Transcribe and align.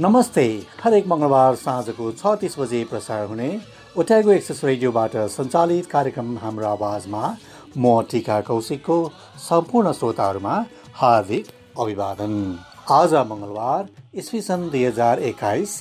नमस्ते। 0.00 0.42
हरेक 0.82 1.06
मङ्गलबार 1.06 1.54
साँझको 1.60 2.04
छ 2.12 2.30
तिस 2.40 2.54
बजे 2.58 2.78
प्रसारण 2.90 3.26
हुने 3.28 3.48
ओट्यागो 4.00 4.30
एक्सेस 4.32 4.62
रेडियोबाट 4.64 5.16
सञ्चालित 5.32 5.86
कार्यक्रम 5.86 6.30
हाम्रो 6.40 6.66
आवाजमा 6.68 7.20
म 7.76 8.00
टिका 8.10 8.38
कौशिकको 8.46 8.96
सम्पूर्ण 9.48 9.92
श्रोताहरूमा 9.98 10.54
हार्दिक 11.02 11.52
अभिवादन। 11.78 12.32
आज 12.92 13.14
मङ्गलबार 13.32 13.88
इस्वी 14.22 14.40
सन् 14.40 14.66
दुई 14.70 14.84
हजार 14.84 15.22
एक्काइस 15.32 15.76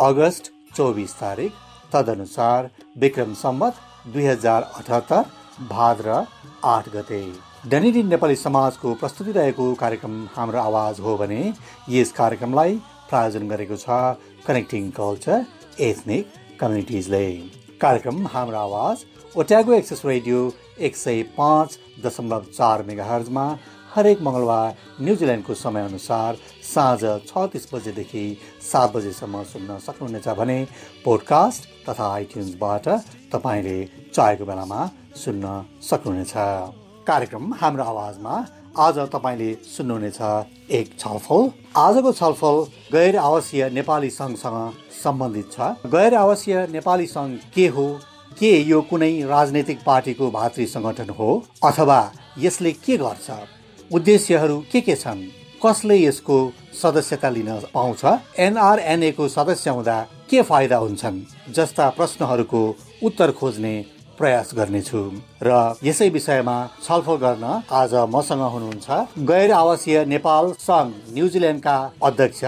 अगस्त 0.00 0.52
चौबिस 0.76 1.16
तारिक। 1.16 1.52
तदनुसार 1.92 2.70
विक्रम 2.98 3.34
सम्मत 3.38 3.82
दुई 4.12 4.26
हजार 4.26 4.70
अठहत्तर 4.74 5.24
भाद्र 5.72 6.22
आठ 6.68 6.94
गते। 6.94 7.24
डनिडी 7.70 8.02
नेपाली 8.04 8.36
समाजको 8.36 8.94
प्रस्तुति 9.00 9.32
रहेको 9.32 9.74
कार्यक्रम 9.80 10.24
हाम्रो 10.36 10.60
आवाज 10.60 11.00
हो 11.00 11.16
भने 11.18 11.44
यस 11.90 12.12
कार्यक्रमलाई 12.14 12.80
प्रायोजन 13.12 13.48
गरेको 13.48 13.76
छ 13.76 13.98
कनेक्टिङ 14.46 14.90
कल्चर 14.98 15.44
एथनिक 15.88 16.40
कम्युनिटिजले 16.60 17.26
कार्यक्रम 17.80 18.26
हाम्रो 18.34 18.58
आवाज 18.58 19.04
ओट्यागो 19.36 19.72
एक्सेस 19.74 20.02
रेडियो 20.06 20.40
एक 20.86 20.96
सय 20.96 21.22
पाँच 21.36 21.78
दशमलव 22.04 22.44
चार 22.56 22.82
मेगा 22.88 23.04
हर्जमा 23.04 23.46
हरेक 23.94 24.20
मङ्गलबार 24.26 24.76
न्युजिल्यान्डको 25.00 25.54
समयअनुसार 25.54 26.38
साँझ 26.68 27.00
छ 27.28 27.44
तिस 27.52 27.68
बजेदेखि 27.72 28.24
सात 28.70 28.92
बजेसम्म 28.94 29.42
सुन्न 29.50 29.78
सक्नुहुनेछ 29.86 30.28
भने 30.38 30.58
पोडकास्ट 31.04 31.68
तथा 31.88 32.06
आइट्युन्सबाट 32.14 32.88
तपाईँले 33.34 33.76
चाहेको 34.14 34.44
बेलामा 34.44 34.80
सुन्न 35.24 35.54
सक्नुहुनेछ। 35.90 36.34
कार्यक्रम 37.06 37.52
हाम्रो 37.60 37.84
आवाजमा 37.92 38.34
आज 38.78 38.98
तपाईँले 38.98 39.54
सुन्नुहुनेछ 39.76 40.20
एक 40.70 40.90
छलफल। 40.98 41.50
आजको 41.76 42.12
छलफल 42.12 42.56
गैर 42.92 43.16
आवासीय 43.16 43.68
नेपाली 43.70 44.10
सङ्घसँग 44.10 44.72
सम्बन्धित 45.02 45.52
छ। 45.52 45.60
गैर 45.92 46.14
आवासीय 46.14 46.66
नेपाली 46.72 47.06
सङ्घ 47.06 47.38
के 47.54 47.66
हो? 47.68 48.00
के 48.38 48.52
यो 48.60 48.80
कुनै 48.80 49.22
राजनैतिक 49.22 49.78
पार्टीको 49.86 50.30
भातृ 50.30 50.66
सङ्गठन 50.66 51.10
हो? 51.10 51.44
अथवा 51.64 52.12
यसले 52.38 52.72
के 52.72 52.96
गर्छ? 52.96 53.30
उद्देश्यहरू 53.92 54.58
के 54.72 54.80
के 54.80 54.94
छन्? 54.96 55.20
कसले 55.66 55.96
यसको 55.96 56.52
सदस्यता 56.82 57.28
लिन 57.28 57.60
पाउँछ? 57.74 58.04
एनआरएनएको 58.38 59.28
सदस्य 59.28 59.70
हुँदा 59.70 60.00
के 60.30 60.42
फाइदा 60.42 60.76
हुन्छन्? 60.76 61.20
जस्ता 61.52 61.90
प्रश्नहरूको 61.90 62.62
उत्तर 63.04 63.32
खोज्ने 63.32 63.74
प्रयास 64.22 64.50
गर्नेछु 64.56 65.00
र 65.42 65.50
यसै 65.84 66.08
विषयमा 66.16 66.56
छलफल 66.84 67.16
गर्न 67.22 67.44
आज 67.78 67.94
मसँग 68.14 68.42
हुनुहुन्छ 68.54 68.86
गैर 69.30 69.52
आवासीय 69.52 70.04
नेपाल 70.12 70.52
सङ्घ 70.66 70.90
न्युजिल्यान्डका 71.14 71.76
अध्यक्ष 72.08 72.42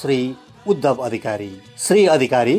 श्री 0.00 0.18
उद्धव 0.66 0.96
अधिकारी। 1.06 1.50
श्री 1.84 2.04
अधिकारी 2.16 2.56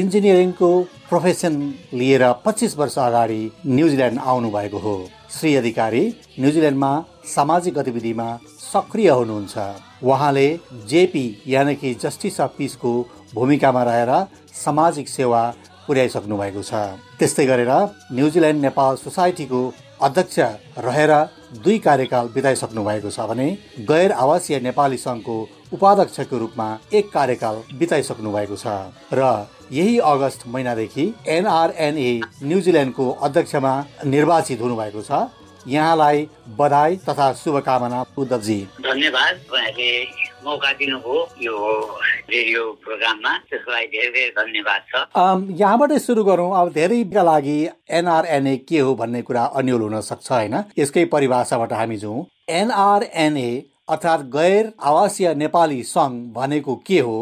इन्जिनियरिङको 0.00 0.70
प्रोफेसन 1.10 1.54
लिएर 1.92 2.24
पच्चिस 2.46 2.76
वर्ष 2.78 2.98
अगाडि 2.98 3.40
न्युजिल्यान्ड 3.66 4.18
आउनु 4.32 4.50
भएको 4.50 4.78
हो। 4.78 4.96
श्री 5.36 5.54
अधिकारी 5.56 6.02
न्युजिल्यान्डमा 6.40 6.92
सामाजिक 7.34 7.74
गतिविधिमा 7.74 8.28
सक्रिय 8.72 9.10
हुनुहुन्छ। 9.10 9.54
उहाँले 10.02 10.48
जेपी 10.90 11.26
यानि 11.46 11.74
कि 11.76 11.94
जस्टिस 12.02 12.40
अफ 12.40 12.54
पिसको 12.58 12.92
भूमिकामा 13.34 13.82
रहेर 13.90 14.12
सामाजिक 14.64 15.08
सेवा 15.08 15.42
पुर्याइसक्नु 15.86 16.36
भएको 16.36 16.62
छ। 16.62 16.72
त्यस्तै 17.18 17.46
गरेर 17.46 17.72
न्युजिल्यान्ड 18.12 18.60
नेपाल 18.62 18.96
सोसाइटीको 18.96 19.60
अध्यक्ष 20.02 20.38
रहेर 20.86 21.12
दुई 21.64 21.78
कार्यकाल 21.78 22.28
बिताइसक्नु 22.34 22.84
भएको 22.84 23.10
छ 23.10 23.20
भने 23.30 23.48
गैर 23.90 24.12
आवासीय 24.14 24.60
नेपाली 24.60 24.96
सङ्घको 24.98 25.36
उपाध्यक्षको 25.72 26.38
रूपमा 26.38 26.68
एक 26.92 27.10
कार्यकाल 27.12 27.62
बिताइसक्नु 27.78 28.32
भएको 28.32 28.56
छ। 28.56 28.66
र 29.12 29.48
यही 29.72 29.98
अगस्त 30.10 30.46
महिनादेखि 30.46 31.04
एनआरएनए 31.28 32.12
न्युजिल्यान्डको 32.42 33.10
अध्यक्षमा 33.26 33.72
निर्वाचित 34.06 34.60
हुनुभएको 34.60 35.02
छ। 35.02 35.26
यहाँलाई 35.66 36.28
बधाई 36.58 36.96
तथा 37.08 37.32
शुभकामना 37.34 38.04
उद्धवजी। 38.18 38.60
धन्यवाद। 38.82 39.34
मौका 40.46 40.72
दिनुभयो 40.78 41.16
यो 41.42 41.56
रेडियो 42.30 42.62
प्रोग्राममा। 42.84 43.32
त्यसको 43.50 43.70
लागि 43.72 43.86
धेरै 43.94 44.10
धेरै 44.14 44.30
धन्यवाद 44.38 44.82
छ। 44.90 44.94
यहाँबाटै 45.60 45.98
सुरु 45.98 46.22
गरौँ। 46.24 46.50
अब 46.60 46.72
धेरैका 46.72 47.22
लागि 47.22 47.58
एनआरएनए 47.98 48.56
के 48.68 48.78
हो 48.78 48.94
भन्ने 48.94 49.22
कुरा 49.22 49.44
अन्यल 49.58 49.80
हुन 49.82 50.00
सक्छ 50.00 50.30
होइन? 50.32 50.54
यसकै 50.78 51.04
परिभाषाबाट 51.14 51.72
हामी 51.72 51.96
जाउँ। 51.96 52.26
एनआरएनए 52.60 53.50
अर्थात् 53.88 54.22
गैर 54.30 54.72
आवासीय 54.82 55.34
नेपाली 55.34 55.82
सङ्घ 55.84 56.14
भनेको 56.34 56.74
के 56.86 56.98
हो? 57.00 57.18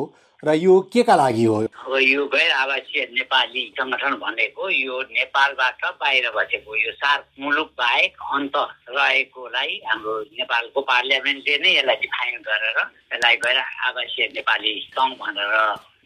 र 0.47 0.55
यो 0.55 0.81
के 0.93 1.03
का 1.03 1.15
लागि 1.16 1.44
हो? 1.44 1.62
यो 2.05 2.25
गैर 2.27 2.50
आवासीय 2.53 3.05
नेपाली 3.12 3.62
सङ्गठन 3.78 4.15
भनेको 4.21 4.69
यो 4.71 5.00
नेपालबाट 5.16 5.84
बाहिर 6.00 6.31
बसेको 6.37 6.77
यो 6.77 6.93
सार 6.93 7.25
मुलुक 7.41 7.71
बाहेक 7.78 8.16
अन्त 8.34 8.56
रहेकोलाई 8.91 9.81
हाम्रो 9.87 10.15
नेपालको 10.37 10.81
पार्लियामेन्टले 10.91 11.56
नै 11.65 11.72
यसलाई 11.77 11.97
डिफाइन 12.05 12.37
गरेर 12.49 12.78
यसलाई 12.78 13.37
गैर 13.47 13.59
आवासीय 13.88 14.28
नेपाली 14.34 14.72
सङ्घ 14.93 15.12
भनेर 15.22 15.55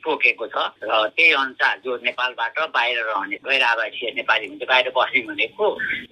तोकेको 0.04 0.46
छ। 0.46 0.56
र 0.82 0.92
त्यही 1.16 1.32
अनुसार 1.32 1.74
जो 1.84 1.96
नेपालबाट 2.04 2.58
बाहिर 2.74 2.98
रहने 3.04 3.36
गैर 3.44 3.62
आवासीय 3.62 4.10
नेपाली 4.16 4.46
हुन्छ 4.48 4.62
बाहिर 4.68 4.88
बस्ने 4.96 5.20
भनेको 5.28 5.66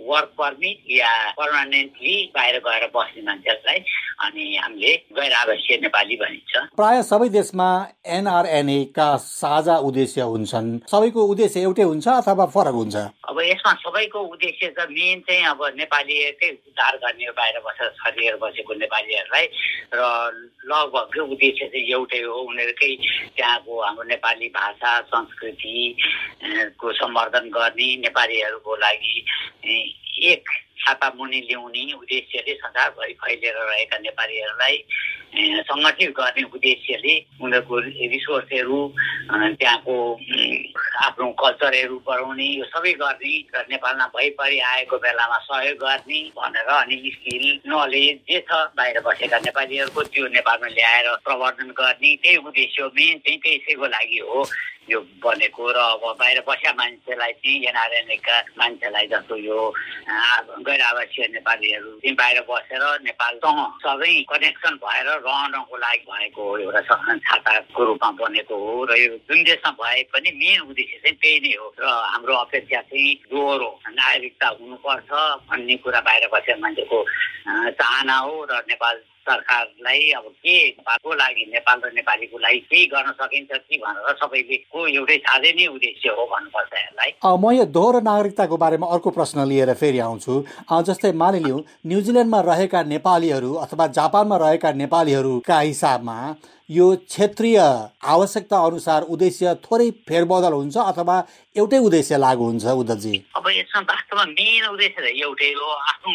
वर्क 0.07 0.31
पर्मिट 0.39 0.79
या 0.91 1.13
पर्मानेन्टली 1.39 2.15
बाहिर 2.35 2.57
गएर 2.67 2.85
बस्ने 2.95 3.23
मान्छेहरूलाई 3.23 3.79
अनि 4.27 4.45
हामीले 4.57 4.93
गैर 5.17 5.33
आवासीय 5.33 5.77
नेपाली 5.83 6.17
भनिन्छ। 6.17 6.53
प्राय 6.77 7.03
सबै 7.03 7.29
देशमा 7.29 7.69
एनआरएनए 8.07 8.85
का 8.97 9.09
साझा 9.17 9.77
उद्देश्य 9.89 10.21
हुन्छन्। 10.33 10.69
सबैको 10.91 11.21
उद्देश्य 11.27 11.61
एउटै 11.61 11.83
हुन्छ 11.83 12.07
अथवा 12.09 12.47
फरक 12.55 12.75
हुन्छ? 12.75 12.97
अब 13.29 13.41
यसमा 13.41 13.73
सबैको 13.83 14.21
उद्देश्य 14.35 14.69
त 14.79 14.87
मेन 14.91 15.21
चाहिँ 15.27 15.45
अब 15.47 15.61
नेपालीकै 15.77 16.51
उद्धार 16.51 16.97
गर्ने 17.03 17.31
बाहिर 17.39 17.61
बसेर 17.67 17.89
छरिएर 18.01 18.37
बसेको 18.43 18.75
नेपालीहरूलाई। 18.75 19.47
र 19.95 20.01
लगभग 20.67 21.17
उद्देश्य 21.33 21.67
चाहिँ 21.69 21.87
एउटै 21.93 22.21
हो। 22.23 22.35
उनीहरूकै 22.47 22.91
त्यहाँको 23.37 23.73
हाम्रो 23.81 24.05
नेपाली 24.05 24.49
भाषा 24.49 25.01
संस्कृति 25.01 25.97
को 26.81 26.93
सम्वर्धन 26.93 27.51
गर्ने 27.51 27.97
नेपालीहरूको 27.97 28.77
लागि 28.77 29.25
एक 30.23 30.49
छाता 30.79 31.09
मुनि 31.17 31.41
ल्याउने 31.49 31.83
उद्देश्यले 31.93 32.55
संसारभरि 32.55 33.13
फैलिएर 33.21 33.55
रहेका 33.57 33.99
नेपालीहरूलाई 33.99 34.77
सङ्गठित 35.69 36.11
गर्ने 36.17 36.43
उद्देश्यले 36.55 37.15
उनीहरूको 37.43 37.79
रिसोर्सहरू 38.13 38.79
त्यहाँको 39.59 39.97
आफ्नो 41.07 41.27
कल्चरहरू 41.43 41.97
बढाउने 42.07 42.47
यो 42.47 42.65
सबै 42.65 42.93
गर्ने 43.03 43.35
र 43.55 43.65
नेपालमा 43.71 44.07
भइपरि 44.17 44.59
आएको 44.73 44.97
बेलामा 44.97 45.39
सहयोग 45.49 45.77
गर्ने 45.81 46.21
भनेर 46.39 46.69
अनि 46.77 46.97
स्किल 47.17 47.45
नलेज 47.67 48.17
जे 48.29 48.41
छ 48.49 48.63
बाहिर 48.77 49.01
बसेका 49.01 49.39
नेपालीहरूको 49.49 50.03
त्यो 50.13 50.29
नेपालमा 50.39 50.69
ल्याएर 50.77 51.07
प्रवर्धन 51.25 51.69
गर्ने 51.81 52.15
त्यही 52.23 52.37
उद्देश्य 52.47 52.91
मेन 52.97 53.19
चाहिँ 53.19 53.39
त्यसैको 53.41 53.87
लागि 53.87 54.19
हो। 54.29 54.45
यो 54.89 55.01
बनेको 55.19 55.65
र 55.69 55.79
अब 55.93 56.03
बाहिर 56.15 56.41
बसेका 56.47 56.73
मान्छेलाई 56.73 57.33
चाहिँ 57.35 57.67
एनआरएनएका 57.67 58.37
मान्छेलाई 58.55 59.07
जस्तो 59.07 59.37
यो 59.39 59.59
गैर 60.63 60.83
आवासीय 60.83 61.27
नेपालीहरू 61.33 61.91
चाहिँ 61.97 62.15
बाहिर 62.15 62.41
बसेर 62.47 62.85
नेपालसँग 63.03 63.59
सबै 63.83 64.13
कनेक्सन 64.31 64.75
भएर 64.79 65.09
रहनको 65.19 65.77
लागि 65.77 66.05
भएको 66.07 66.45
एउटा 66.59 66.81
छाताको 67.19 67.85
रूपमा 67.85 68.11
बनेको 68.17 68.55
हो 68.57 68.85
र 68.85 68.97
यो 68.97 69.11
जुन 69.27 69.43
देशमा 69.43 69.71
भए 69.75 70.03
पनि 70.15 70.31
मेन 70.37 70.61
उद्देश्य 70.63 70.99
चाहिँ 71.03 71.17
त्यही 71.17 71.41
नै 71.41 71.55
हो 71.57 71.67
र 71.77 71.85
हाम्रो 72.07 72.35
अपेक्षा 72.37 72.81
चाहिँ 72.85 73.15
दोहोरो 73.27 73.71
नागरिकता 73.91 74.49
हुनुपर्छ 74.55 75.11
भन्ने 75.51 75.77
कुरा 75.83 76.01
बाहिर 76.01 76.29
बसेका 76.33 76.61
मान्छेको 76.63 77.05
चाहना 77.75 78.17
हो 78.19 78.35
र 78.45 78.63
नेपाल 78.69 79.03
सरकारलाई 79.27 80.11
अब 80.19 80.27
के 80.39 80.57
भएको 80.81 81.15
लागि 81.15 81.45
नेपाल 81.53 81.81
र 81.85 81.93
नेपालीको 81.95 82.39
लागि 82.39 82.59
केही 82.71 82.87
गर्न 82.87 83.13
सकिन्छ 83.21 83.51
कि 83.53 83.77
भनेर 83.85 84.15
सबैले 84.23 84.57
को 84.73 84.87
एउटै 84.89 85.17
साझै 85.27 85.53
नै 85.53 85.67
उद्देश्य 85.67 86.09
हो 86.17 86.27
भन्नुपर्छ 86.33 86.73
यसलाई। 86.75 87.11
म 87.27 87.53
यो 87.53 87.65
दोहोरो 87.77 88.01
नागरिकताको 88.01 88.57
बारेमा 88.57 88.87
अर्को 88.89 89.11
प्रश्न 89.11 89.47
लिएर 89.47 89.75
फेरि 89.75 89.99
आउँछु। 90.09 90.35
जस्तै 90.89 91.13
मानिलिउँ 91.23 91.61
न्युजिल्यान्डमा 91.87 92.41
रहेका 92.51 92.83
नेपालीहरू 92.95 93.55
अथवा 93.65 93.87
जापानमा 93.99 94.37
रहेका 94.45 94.73
नेपालीहरूका 94.83 95.59
हिसाबमा 95.61 96.19
यो 96.71 96.87
क्षेत्रीय 97.07 97.59
आवश्यकता 98.05 98.59
अनुसार 98.67 99.03
उद्देश्य 99.15 99.55
थोरै 99.65 99.91
फेरबदल 100.09 100.53
हुन्छ 100.53 100.77
अथवा 100.77 101.17
एउटै 101.57 101.79
उद्देश्य 101.79 102.17
लागु 102.19 102.45
हुन्छ 102.45 102.67
उद्धवजी? 102.83 103.15
अब 103.37 103.47
यसमा 103.49 103.81
वास्तवमा 103.87 104.25
मेन 104.35 104.65
उद्देश्य 104.67 104.99
त 104.99 105.07
एउटै 105.07 105.51
हो। 105.55 105.67
आफ्नो 105.91 106.13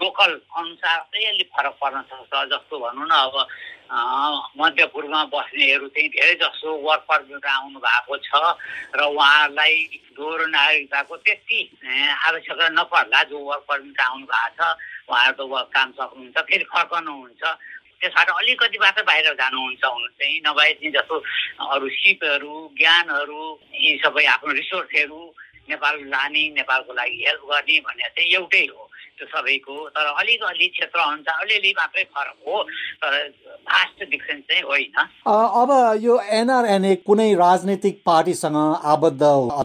लोकल 0.00 0.30
अनुसार 0.56 0.98
अलिक 1.20 1.48
फरक 1.52 1.74
पर्न 1.82 2.00
सक्छ। 2.08 2.32
जस्तो 2.50 2.78
भनौँ 2.78 3.06
न 3.06 3.14
अब 3.14 3.34
मध्यपूर्वमा 4.60 5.22
बस्नेहरू 5.34 5.86
चाहिँ 5.94 6.08
धेरै 6.14 6.34
जसो 6.42 6.70
वर्क 6.86 7.02
पर्मिट 7.10 7.46
आउनु 7.46 7.78
भएको 7.80 8.16
छ 8.26 8.30
र 8.94 9.00
उहाँहरूलाई 9.02 9.74
दोहोरो 10.14 10.46
नागरिकताको 10.46 11.16
त्यति 11.26 11.60
आवश्यकता 12.28 12.68
नपर्ला 12.78 13.22
जो 13.30 13.38
वर्क 13.38 13.64
पर्मिट 13.68 14.00
आउनु 14.00 14.26
भएको 14.26 14.54
छ 14.56 14.78
उहाँहरू 15.10 15.46
त 15.46 15.68
काम 15.74 15.90
सक्नुहुन्छ 15.98 16.38
फेरि 16.38 16.64
फर्कनुहुन्छ। 16.70 17.42
त्यसबाट 18.00 18.28
अलिकति 18.30 18.78
मात्र 18.80 19.02
बाहिर 19.04 19.34
जानुहुन्छ 19.36 19.84
हुनु 19.84 20.08
चाहिँ 20.16 20.40
नभए 20.46 20.72
चाहिँ 20.72 20.92
जस्तो 20.92 21.16
अरू 21.68 21.88
सिपहरू 21.98 22.54
ज्ञानहरू 22.78 23.42
यी 23.74 23.98
सबै 24.04 24.24
आफ्नो 24.24 24.52
रिसोर्सहरू 24.56 25.20
नेपाल 25.68 25.94
लाने 26.08 26.42
नेपालको 26.56 26.92
लागि 26.94 27.18
हेल्प 27.26 27.42
गर्ने 27.50 27.80
भन्ने 27.84 28.08
चाहिँ 28.08 28.32
एउटै 28.40 28.64
हो। 28.72 28.89
त्यो 29.20 29.28
सबैको 29.28 29.76
तर 29.92 30.06
अलिकति 30.16 30.66
क्षेत्र 30.74 30.98
अनुसार 31.00 31.44
अलिअलि 31.44 31.70
मात्रै 31.78 32.04
फरक 32.16 32.36
हो। 32.46 32.62
तर 33.04 33.12
फास्ट 33.68 34.04
डिफ्रेन्स 34.10 34.44
चाहिँ 34.48 34.62
होइन। 34.64 34.96
अब 35.60 35.70
यो 36.02 36.14
एनआरएनए 36.40 36.94
कुनै 37.06 37.28
राजनैतिक 37.36 38.00
पार्टीसँग 38.06 38.56
आबद्ध 38.94 39.22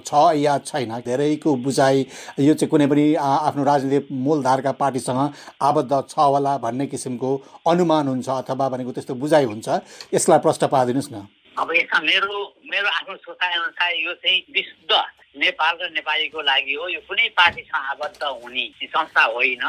छ 0.07 0.11
या 0.35 0.57
छैन? 0.59 0.91
धेरैको 1.07 1.55
बुझाइ 1.63 2.05
यो 2.39 2.53
चाहिँ 2.53 2.69
कुनै 2.69 2.87
पनि 2.87 3.05
आफ्नो 3.15 3.63
राजनीतिक 3.63 4.11
मूलधारका 4.11 4.71
पार्टीसँग 4.75 5.21
आबद्ध 5.61 6.03
छ 6.09 6.19
होला 6.19 6.57
भन्ने 6.59 6.85
किसिमको 6.87 7.31
अनुमान 7.67 8.07
हुन्छ 8.07 8.29
अथवा 8.29 8.69
भनेको 8.69 8.91
त्यस्तो 8.91 9.15
बुझाइ 9.15 9.45
हुन्छ। 9.45 9.67
यसलाई 10.13 10.39
प्रश्न 10.39 10.67
पारिदिनुहोस् 10.67 11.13
न। 11.13 11.27
अब 11.55 11.71
यसमा 11.71 11.99
मेरो 12.03 12.35
मेरो 12.67 12.87
आफ्नो 12.89 13.15
सोचाइ 13.15 13.53
अनुसार 13.55 13.91
यो 13.95 14.13
चाहिँ 14.19 14.39
विशुद्ध 14.51 14.91
नेपाल 15.39 15.73
र 15.81 15.89
नेपालीको 15.95 16.41
लागि 16.41 16.73
हो। 16.75 16.87
यो 16.89 16.99
कुनै 17.07 17.27
पार्टीसँग 17.31 17.85
आबद्ध 17.95 18.23
हुने 18.43 18.65
संस्था 18.83 19.23
होइन 19.23 19.63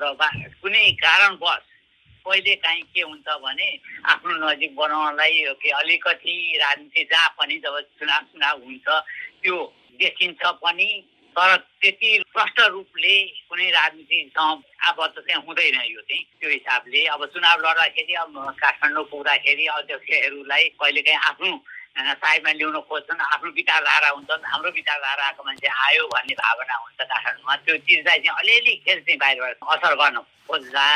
र 0.00 0.16
कुनै 0.64 0.84
कारणवश 0.96 1.64
कहिले 2.24 2.54
काहीँ 2.56 2.82
के 2.88 3.00
हुन्छ 3.04 3.28
भने 3.44 3.68
आफ्नो 4.08 4.32
नजिक 4.48 4.72
बनाउनलाई 4.76 5.44
के 5.60 5.70
अलिकति 5.76 6.36
राजनीति 6.56 7.02
जहाँ 7.04 7.28
पनि 7.36 7.56
जब 7.60 7.74
चुनाव 8.00 8.22
चुनाव 8.32 8.56
हुन्छ 8.64 8.88
त्यो 9.44 9.56
देखिन्छ 10.00 10.40
पनि। 10.64 10.88
तर 11.36 11.56
त्यति 11.80 12.10
प्रष्ट 12.32 12.60
रूपले 12.72 13.14
कुनै 13.48 13.68
राजनीतिसँग 13.70 14.62
आबद्ध 14.88 15.16
चाहिँ 15.20 15.42
हुँदैन 15.46 15.74
यो 15.84 16.00
चाहिँ 16.00 16.22
त्यो 16.40 16.50
हिसाबले। 16.50 17.04
अब 17.12 17.24
चुनाव 17.28 17.56
लड्दाखेरि 17.60 18.14
अब 18.24 18.32
काठमाडौँ 18.56 19.04
पुग्दाखेरि 19.12 19.66
अध्यक्षहरूलाई 19.76 20.64
कहिलेकाहीँ 20.80 21.20
आफ्नो 21.28 21.50
साइडमा 21.96 22.52
ल्याउन 22.56 22.80
खोज्छन् 22.88 23.20
आफ्नो 23.20 23.50
विचारधारा 23.52 24.08
हुन्छन् 24.16 24.48
हाम्रो 24.48 24.70
विचारधाराको 24.80 25.42
मान्छे 25.44 25.68
आयो 25.68 26.06
भन्ने 26.08 26.34
भावना 26.40 26.74
हुन्छ 26.76 27.00
काठमाडौँमा। 27.04 27.56
त्यो 27.64 27.76
चिजलाई 27.84 28.18
चाहिँ 28.24 28.36
अलिअलि 28.40 28.74
खेल 28.84 28.98
चाहिँ 29.04 29.18
बाहिरबाट 29.20 29.56
असर 29.76 29.94
गर्न 30.00 30.18
खोज्दा 30.48 30.86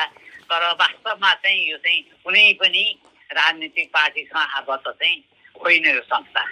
तर 0.48 0.62
वास्तवमा 0.80 1.30
चाहिँ 1.44 1.60
यो 1.70 1.76
चाहिँ 1.84 2.00
कुनै 2.24 2.52
पनि 2.60 2.84
राजनीतिक 3.32 3.88
पार्टीसँग 3.92 4.56
आबद्ध 4.56 4.86
चाहिँ 4.88 5.16
होइन 5.60 5.86
यो 5.86 6.00
संस्था। 6.08 6.42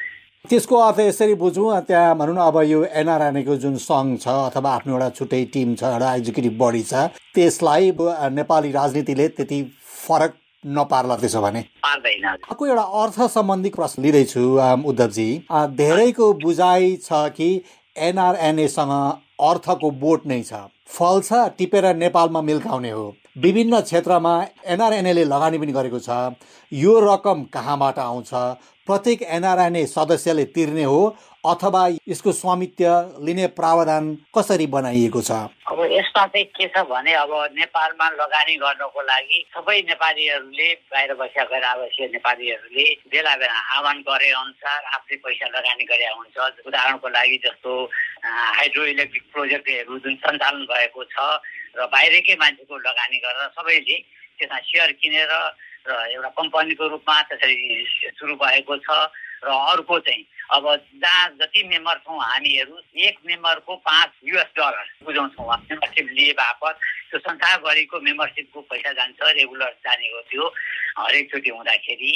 त्यसको 0.44 0.76
अर्थ 0.78 0.98
यसरी 1.00 1.34
बुझौँ 1.34 1.80
त्यहाँ 1.86 2.16
भनौँ 2.18 2.34
न 2.34 2.38
अब 2.38 2.56
यो 2.62 2.84
एनआरएनएको 3.00 3.56
जुन 3.58 3.76
सङ्घ 3.76 4.18
छ 4.20 4.28
अथवा 4.28 4.70
आफ्नो 4.72 4.92
एउटा 4.92 5.08
छुट्टै 5.18 5.44
टिम 5.52 5.74
छ 5.74 5.84
एउटा 5.84 6.14
एक्जिक्युटिभ 6.14 6.58
बडी 6.58 6.82
छ 6.82 6.94
त्यसलाई 7.34 7.90
नेपाली 8.38 8.70
राजनीतिले 8.72 9.28
त्यति 9.28 9.62
फरक 9.98 10.34
नपार्ला 10.66 11.16
त्यसो 11.16 11.40
भने। 11.40 11.60
अर्को 11.84 12.66
एउटा 12.66 12.82
अर्थ 13.02 13.20
सम्बन्धी 13.34 13.70
प्रश्न 13.76 14.02
लिँदैछु 14.02 14.40
उद्धवजी। 14.88 15.28
धेरैको 15.52 16.32
बुझाइ 16.42 16.96
छ 17.04 17.28
कि 17.36 17.50
एनआरएनएसँग 17.96 18.92
अर्थको 19.40 19.90
बोट 20.00 20.26
नै 20.26 20.42
छ। 20.42 20.66
फल 20.88 21.20
छ 21.20 21.46
टिपेर 21.58 21.94
नेपालमा 21.96 22.40
मिल्काउने 22.42 22.90
हो। 22.90 23.06
विभिन्न 23.36 23.80
क्षेत्रमा 23.80 24.34
एनआरएनएले 24.66 25.24
लगानी 25.24 25.58
पनि 25.58 25.72
गरेको 25.72 25.98
छ। 25.98 26.34
यो 26.72 26.98
रकम 27.00 27.42
कहाँबाट 27.54 27.98
आउँछ? 27.98 28.30
प्रत्येक 28.88 29.22
एनआरएनए 29.36 29.84
सदस्यले 29.86 30.44
तिर्ने 30.56 30.84
हो 30.88 31.00
अथवा 31.44 31.82
यसको 32.08 32.32
स्वामित्व 32.32 33.20
लिने 33.26 33.46
प्रावधान 33.58 34.04
कसरी 34.36 34.66
बनाइएको 34.66 35.20
छ? 35.22 35.30
अब 35.68 35.80
यसमा 35.92 36.24
चाहिँ 36.26 36.44
के 36.56 36.66
छ 36.72 36.82
भने 36.88 37.12
अब 37.14 37.32
नेपालमा 37.52 38.08
लगानी 38.20 38.56
गर्नको 38.64 39.00
लागि 39.10 39.38
सबै 39.54 39.76
नेपालीहरूले 39.92 40.68
बाहिर 40.88 41.14
बसेका 41.20 41.58
आवश्यक 41.68 42.10
नेपालीहरूले 42.16 42.86
बेला 43.12 43.36
बेला 43.36 43.60
आह्वान 43.76 44.00
गरे 44.08 44.30
अनुसार 44.40 44.80
आफ्नै 44.96 45.16
पैसा 45.24 45.46
लगानी 45.52 45.84
गरे 45.92 46.08
हुन्छ। 46.16 46.36
उदाहरणको 46.66 47.08
लागि 47.08 47.36
जस्तो 47.44 47.70
हाइड्रो 48.24 48.84
इलेक्ट्रिक 48.96 49.24
प्रोजेक्टहरू 49.32 49.98
जुन 50.04 50.14
सञ्चालन 50.24 50.64
भएको 50.72 51.04
छ 51.12 51.16
र 51.76 51.86
बाहिरकै 51.92 52.34
मान्छेको 52.42 52.74
लगानी 52.88 53.18
गरेर 53.24 53.48
सबैले 53.52 53.96
त्यसमा 54.40 54.58
सेयर 54.64 54.92
किनेर 55.00 55.32
एउटा 55.88 56.28
कम्पनीको 56.38 56.88
रूपमा 56.88 57.16
त्यसरी 57.22 57.56
सुरु 58.18 58.34
भएको 58.36 58.76
छ 58.84 58.88
र 59.44 59.48
अर्को 59.48 59.98
चाहिँ 59.98 60.24
अब 60.50 60.64
जहाँ 60.98 61.28
जति 61.38 61.62
मेम्बर 61.68 61.96
छौँ 62.04 62.18
हामीहरू 62.18 62.78
एक 63.06 63.18
मेम्बरको 63.26 63.76
पाँच 63.86 64.10
युएस 64.24 64.50
डलर 64.58 64.86
बुझाउँछौँ 65.04 65.46
मेम्बरसिप 65.46 66.06
लिए 66.12 66.32
बापत 66.32 66.74
त्यो 67.10 67.18
संसारभरिको 67.20 68.00
मेम्बरसिपको 68.00 68.60
पैसा 68.66 68.92
जान्छ 68.98 69.18
रेगुलर 69.22 69.72
जानेको 69.84 70.20
थियो 70.30 70.46
हरेकचोटि 70.98 71.50
हुँदाखेरि 71.50 72.12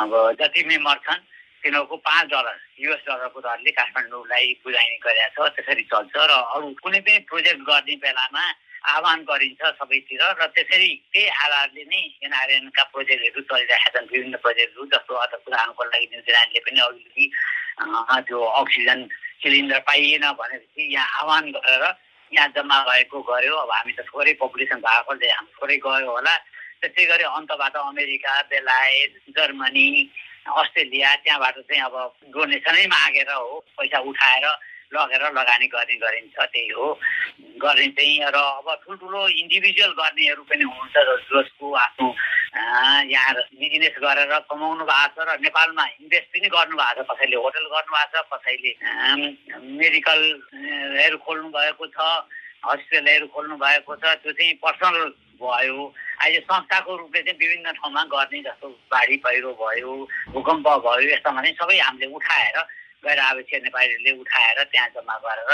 अब 0.00 0.10
जति 0.40 0.64
मेम्बर 0.64 0.96
छन् 1.04 1.20
तिनीहरूको 1.62 1.96
पाँच 1.96 2.26
डलर 2.32 2.56
युएस 2.80 3.02
डलरको 3.06 3.40
दरले 3.40 3.70
काठमाडौँलाई 3.70 4.46
बुझाइने 4.64 4.96
गरेका 5.04 5.28
छ 5.36 5.52
त्यसरी 5.54 5.82
चल्छ। 5.92 6.14
र 6.16 6.32
अरू 6.56 6.66
कुनै 6.82 7.00
पनि 7.06 7.18
प्रोजेक्ट 7.28 7.60
गर्ने 7.60 7.94
बेलामा 8.02 8.44
आह्वान 8.84 9.18
गरिन्छ 9.24 9.62
सबैतिर 9.78 10.22
र 10.38 10.46
त्यसरी 10.54 10.90
त्यही 11.12 11.28
आधारले 11.44 11.84
नै 11.86 12.02
एनआरएनका 12.26 12.82
प्रोजेक्टहरू 12.92 13.42
चलिरहेका 13.50 13.90
छन् 13.94 14.10
विभिन्न 14.12 14.36
प्रोजेक्टहरू 14.44 14.86
जस्तो 14.94 15.14
अझ 15.14 15.32
उदाहरणको 15.38 15.82
लागि 15.84 16.06
न्युजिल्यान्डले 16.12 16.60
पनि 16.66 16.80
अघिदेखि 16.86 17.24
त्यो 18.26 18.38
अक्सिजन 18.60 18.98
सिलिन्डर 19.42 19.78
पाइएन 19.86 20.24
भनेपछि 20.40 20.82
यहाँ 20.94 21.08
आह्वान 21.20 21.44
गरेर 21.54 21.84
यहाँ 22.32 22.48
जम्मा 22.56 22.78
भएको 22.88 23.18
गऱ्यो। 23.22 23.54
अब 23.62 23.70
हामी 23.70 23.92
त 23.92 24.00
थोरै 24.08 24.32
पपुलेसन 24.42 24.80
भएकोले 24.82 25.28
हामी 25.30 25.50
थोरै 25.56 25.76
गयो 25.86 26.10
होला। 26.10 26.34
त्यसै 26.82 27.04
गरी 27.06 27.24
अन्तबाट 27.38 27.76
अमेरिका 27.76 28.32
बेलायत 28.50 29.12
जर्मनी 29.36 29.86
अस्ट्रेलिया 30.42 31.10
त्यहाँबाट 31.22 31.56
चाहिँ 31.70 31.82
अब 31.86 31.94
डोनेसनै 32.34 32.86
मागेर 32.90 33.30
हो 33.30 33.60
पैसा 33.78 33.98
उठाएर 34.10 34.46
लगेर 34.94 35.22
लगानी 35.38 35.66
गर्ने 35.74 35.96
गरिन्छ 36.04 36.36
त्यही 36.38 36.68
हो। 36.76 36.86
गर्ने 37.62 37.86
चाहिँ 37.96 38.18
र 38.34 38.36
अब 38.36 38.68
ठुल्ठुलो 38.84 39.20
इन्डिभिजुअल 39.42 39.92
गर्नेहरू 40.00 40.42
पनि 40.50 40.64
हुनुहुन्छ 40.64 40.96
जसको 41.32 41.66
आफ्नो 41.84 42.08
यहाँ 43.12 43.32
बिजनेस 43.56 43.96
गरेर 44.04 44.32
कमाउनु 44.50 44.84
भएको 44.84 45.24
छ 45.24 45.28
र 45.28 45.38
नेपालमा 45.40 45.84
इन्भेस्ट 46.00 46.28
पनि 46.32 46.48
गर्नुभएको 46.52 47.02
छ 47.02 47.08
कसैले 47.10 47.36
होटल 47.40 47.66
गर्नुभएको 47.72 48.12
छ 48.12 48.24
कसैले 48.32 48.72
मेडिकलहरू 49.80 51.16
खोल्नु 51.24 51.48
भएको 51.56 51.86
छ 51.96 51.98
हस्पिटलहरू 52.62 53.26
खोल्नु 53.34 53.56
भएको 53.56 53.96
छ 53.96 54.04
त्यो 54.22 54.32
चाहिँ 54.32 54.54
पर्सनल 54.62 55.08
भयो। 55.42 55.80
अहिले 56.22 56.40
संस्थाको 56.40 56.96
रूपले 56.96 57.20
चाहिँ 57.22 57.38
विभिन्न 57.38 57.72
ठाउँमा 57.78 58.02
गर्ने 58.12 58.40
जस्तो 58.42 58.68
बाढी 58.92 59.16
पहिरो 59.24 59.50
भयो 59.58 59.92
भूकम्प 60.34 60.68
भयो 60.86 61.08
यस्तामा 61.08 61.40
चाहिँ 61.42 61.56
सबै 61.56 61.78
हामीले 61.78 62.06
उठाएर 62.14 62.56
गएर 63.02 63.18
आवश्यक 63.18 63.62
नेपालीहरूले 63.62 64.10
उठाएर 64.22 64.58
त्यहाँ 64.70 64.88
जम्मा 64.94 65.16
गरेर 65.26 65.50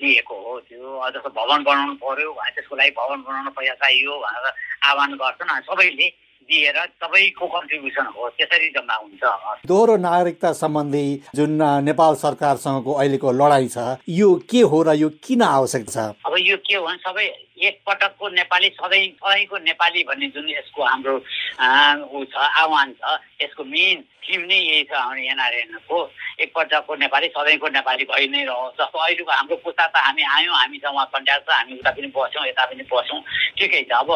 दिएको 0.00 0.34
हो 0.44 0.52
त्यो। 0.64 1.10
जस्तो 1.12 1.30
भवन 1.30 1.60
बनाउनु 1.64 1.94
भने 2.00 2.50
त्यसको 2.56 2.74
लागि 2.76 2.90
भवन 2.96 3.18
बनाउनु 3.22 3.50
पैसा 3.52 3.74
चाहियो 3.80 4.12
भनेर 4.24 4.46
आह्वान 4.88 5.10
गर्छन्। 5.20 5.60
सबैले 5.68 6.06
दिएर 6.46 6.78
सबैको 7.02 7.46
कन्ट्रिब्युसन 7.46 8.06
हो 8.16 8.28
त्यसरी 8.38 8.68
जम्मा 8.76 8.94
हुन्छ। 8.94 9.22
दोहोरो 9.66 9.96
नागरिकता 9.98 10.52
सम्बन्धी 10.52 11.06
जुन 11.34 11.58
नेपाल 11.84 12.14
सरकारसँगको 12.22 12.92
अहिलेको 12.92 13.32
लडाइँ 13.32 13.68
छ 13.68 13.98
यो 14.08 14.34
के 14.50 14.60
हो 14.70 14.82
र 14.82 14.94
यो 14.96 15.08
किन 15.24 15.42
आवश्यक 15.42 15.90
छ? 15.90 15.96
अब 16.26 16.34
यो 16.38 16.56
के 16.62 16.74
हो 16.76 16.84
भने 16.86 16.98
सबै 17.02 17.26
एकपटकको 17.56 18.28
नेपाली 18.28 18.68
सधैँ 18.76 19.06
सधैँको 19.16 19.58
नेपाली 19.58 20.02
भन्ने 20.08 20.26
जुन 20.34 20.48
यसको 20.50 20.84
हाम्रो 20.84 21.16
ऊ 21.16 22.24
छ 22.24 22.36
आह्वान 22.36 22.92
छ 23.00 23.18
यसको 23.42 23.64
मेन 23.64 24.04
थिम 24.26 24.40
नै 24.44 24.58
यही 24.58 24.82
छ 24.90 24.92
एनआरएनको 25.32 25.96
एकपल्टको 26.44 26.94
नेपाली 27.00 27.28
सधैँको 27.32 27.68
नेपाली 27.78 28.04
भइ 28.12 28.26
नै 28.28 28.44
रहोस्। 28.44 28.76
जस्तो 28.76 28.98
अहिलेको 28.98 29.32
हाम्रो 29.32 29.56
पुस्ता 29.64 29.86
त 29.86 29.96
हामी 29.96 30.22
आयौँ 30.36 30.56
हामीसँग 30.56 30.94
उहाँ 30.94 31.06
कन्ट्याक्ट 31.14 31.48
छ 31.48 31.50
हामी 31.56 31.78
उता 31.80 31.90
पनि 31.96 32.08
बस्यौँ 32.12 32.46
यता 32.46 32.64
पनि 32.70 32.82
बस्यौँ 32.92 33.20
ठिकै 33.58 33.82
छ। 33.88 33.92
अब 33.96 34.08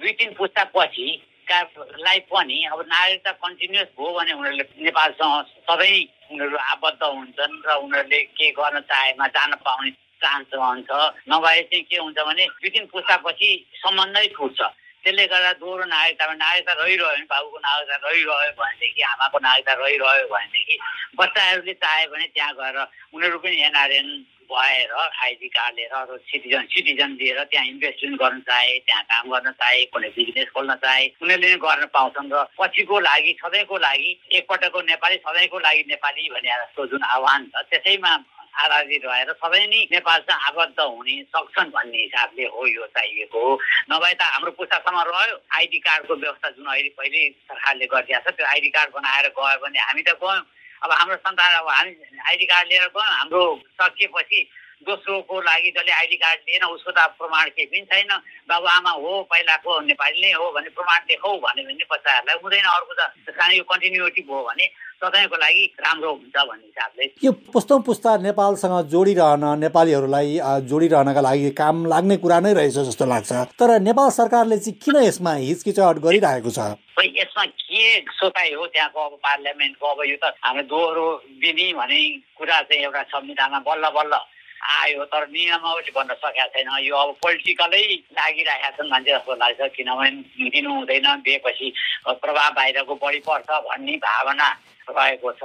दुई 0.00 0.12
तिन 0.18 0.34
पुस्ता 0.34 0.64
पछि 0.74 1.06
कार्डलाई 1.50 2.18
पनि 2.30 2.58
अब 2.72 2.80
नागरिकता 2.88 3.32
कन्टिन्युस 3.44 3.88
भयो 3.98 4.12
भने 4.18 4.32
उनीहरूले 4.32 4.64
नेपालसँग 4.84 5.34
सधैँ 5.66 5.98
उनीहरू 6.30 6.56
आबद्ध 6.72 7.02
हुन्छन् 7.02 7.54
र 7.66 7.68
उनीहरूले 7.84 8.20
के 8.38 8.50
गर्न 8.58 8.80
चाहेमा 8.90 9.26
जान 9.36 9.54
पाउने 9.66 9.90
चान्स 10.20 10.50
रहन्छ। 10.54 10.90
नभए 11.28 11.62
चाहिँ 11.62 11.84
के 11.84 11.96
हुन्छ 11.96 12.18
भने 12.20 12.46
दुई 12.60 12.70
तिन 12.70 12.86
पुस्तापछि 12.92 13.50
सम्बन्धै 13.82 14.26
छुट्छ 14.36 14.60
त्यसले 15.04 15.24
गर्दा 15.32 15.52
दोहोरो 15.60 15.84
नागरिकतामा 15.88 16.34
नागरिकता 16.36 16.72
रहिरह्यो 16.76 17.08
भने 17.08 17.24
बाबुको 17.32 17.58
नागरिकता 17.58 17.96
रहिरह्यो 18.04 18.52
भनेदेखि 18.60 19.02
आमाको 19.10 19.38
नागरिकता 19.40 19.72
रहिरह्यो 19.80 20.26
भनेदेखि 20.28 20.76
बच्चाहरूले 21.16 21.74
चाह्यो 21.84 22.10
भने 22.12 22.26
त्यहाँ 22.36 22.52
गएर 22.60 22.76
उनीहरू 23.14 23.38
पनि 23.40 23.56
एनआरएन 23.68 24.08
भएर 24.50 24.92
आइडी 25.24 25.48
कार्ड 25.56 25.76
लिएर 25.76 25.92
अरू 26.00 26.16
सिटिजन 26.30 26.64
सिटिजन 26.74 27.10
लिएर 27.20 27.44
त्यहाँ 27.44 27.66
इन्भेस्टमेन्ट 27.66 28.20
गर्न 28.22 28.40
चाहे 28.48 28.78
त्यहाँ 28.86 29.02
काम 29.12 29.30
गर्न 29.30 29.50
चाहे 29.52 29.84
कुनै 29.92 30.08
बिजनेस 30.16 30.48
खोल्न 30.56 30.74
चाहे 30.82 31.06
उनीहरूले 31.22 31.56
गर्न 31.66 31.86
पाउँछन् 31.94 32.32
र 32.32 32.44
पछिको 32.58 33.00
लागि 33.06 33.36
सधैँको 33.44 33.78
लागि 33.86 34.10
एकपटकको 34.32 34.80
नेपाली 34.90 35.16
सधैँको 35.28 35.58
लागि 35.68 35.84
नेपाली 35.88 36.28
भने 36.34 36.50
जस्तो 36.50 36.86
जुन 36.90 37.02
आह्वान 37.14 37.50
छ 37.54 37.64
त्यसैमा 37.70 38.12
आधारित 38.60 39.04
भएर 39.06 39.30
सबै 39.40 39.58
नै 39.66 39.80
नेपालसँग 39.90 40.46
आबद्ध 40.46 40.80
हुने 40.80 41.16
सक्छन् 41.32 41.70
भन्ने 41.70 41.98
हिसाबले 41.98 42.44
हो 42.54 42.66
यो 42.66 42.86
चाहिएको 42.96 43.42
नभए 43.90 44.14
त 44.14 44.22
हाम्रो 44.26 44.50
पुस्तासम्म 44.58 45.00
रह्यो। 45.08 45.36
आइडी 45.56 45.78
कार्डको 45.86 46.14
व्यवस्था 46.14 46.50
जुन 46.58 46.66
अहिले 46.66 46.90
पहिले 46.98 47.20
सरकारले 47.46 47.86
गरिदिएको 47.86 48.30
छ 48.30 48.34
त्यो 48.36 48.46
आइडी 48.46 48.70
कार्ड 48.74 48.90
बनाएर 48.98 49.28
गयो 49.38 49.58
भने 49.62 49.78
हामी 49.78 50.02
त 50.02 50.18
गयौँ। 50.18 50.42
अब 50.82 50.92
हाम्रो 50.92 51.16
सन्तान 51.16 51.52
अब 51.54 51.68
हामी 51.68 51.92
आइडी 52.26 52.46
कार्ड 52.46 52.68
लिएर 52.68 52.86
गयौँ 52.88 53.06
हाम्रो 53.10 53.42
सकिएपछि 53.80 54.40
दोस्रोको 54.80 55.40
लागि 55.40 55.70
जसले 55.76 55.92
आइडी 55.92 56.16
कार्ड 56.16 56.40
लिएन 56.48 56.64
उसको 56.74 56.90
त 56.90 57.00
प्रमाण 57.20 57.48
केही 57.56 57.66
पनि 57.66 57.84
छैन। 57.90 58.10
बाबुआमा 58.48 58.90
हो 58.90 59.12
पहिलाको 59.30 59.70
नेपाली 59.86 60.20
नै 60.20 60.32
हो 60.32 60.46
भने 60.56 60.68
प्रमाण 60.72 61.00
देखाउ 61.08 61.36
भन्यो 61.44 61.64
भने 61.68 61.84
बच्चाहरूलाई 61.90 62.36
हुँदैन। 62.42 62.66
अर्को 62.76 62.92
त 62.94 63.00
कारण 63.28 63.52
यो 63.56 63.64
कन्टिन्युटी 63.68 64.22
भयो 64.24 64.42
भने 64.48 64.66
सधैँको 65.00 65.36
लागि 65.36 65.64
राम्रो 65.80 66.10
हुन्छ 66.12 66.36
भन्ने 66.36 66.64
हिसाबले। 66.64 67.04
यो 67.24 67.32
पुस्तौँ 67.52 67.80
पुस्ता 67.84 68.16
नेपालसँग 68.24 68.76
जोडिरहन 68.92 69.44
नेपालीहरूलाई 69.60 70.38
जोडिरहनका 70.68 71.20
लागि 71.20 71.50
काम 71.60 71.86
लाग्ने 71.92 72.16
कुरा 72.24 72.38
नै 72.40 72.52
रहेछ 72.52 72.76
जस्तो 72.88 73.04
लाग्छ। 73.12 73.32
तर 73.60 73.80
नेपाल 73.80 74.08
सरकारले 74.16 74.58
चाहिँ 74.58 74.78
किन 74.80 74.96
यसमा 75.04 75.32
हिचकिचाहट 75.44 75.96
गरिरहेको 76.04 76.50
छ? 76.50 76.58
यसमा 77.00 77.44
के 77.44 77.84
सोचाइ 78.12 78.52
हो 78.52 78.66
त्यहाँको 78.66 79.00
अब 79.00 79.12
पार्लियामेन्टको? 79.24 79.86
अब 79.88 80.00
यो 80.04 80.16
त 80.20 80.36
हाम्रो 80.44 80.64
दोहोरो 80.68 81.06
दिने 81.40 81.72
भन्ने 81.80 82.00
कुरा 82.36 82.60
चाहिँ 82.68 82.82
एउटा 82.84 83.02
संविधानमा 83.08 83.58
बल्ल 83.64 83.88
बल्ल 83.96 84.14
आयो 84.60 85.04
तर 85.12 85.26
नियमावली 85.28 85.92
भन्न 85.96 86.14
सकेका 86.14 86.46
छैन। 86.52 86.68
यो 86.84 86.96
अब 86.96 87.10
पोलिटिकलै 87.22 87.82
लागिरहेका 88.12 88.70
छन् 88.76 88.90
मान्छे 88.90 89.10
जस्तो 89.10 89.34
लाग्छ 89.40 89.60
किनभने 89.76 90.48
दिनु 90.52 90.70
हुँदैन 90.74 91.06
दिएपछि 91.24 91.72
प्रभाव 92.06 92.50
बाहिरको 92.54 92.94
बढी 93.00 93.20
पर्छ 93.24 93.48
भन्ने 93.48 93.96
भावना 94.04 94.48
रहेको 94.90 95.32
छ। 95.32 95.42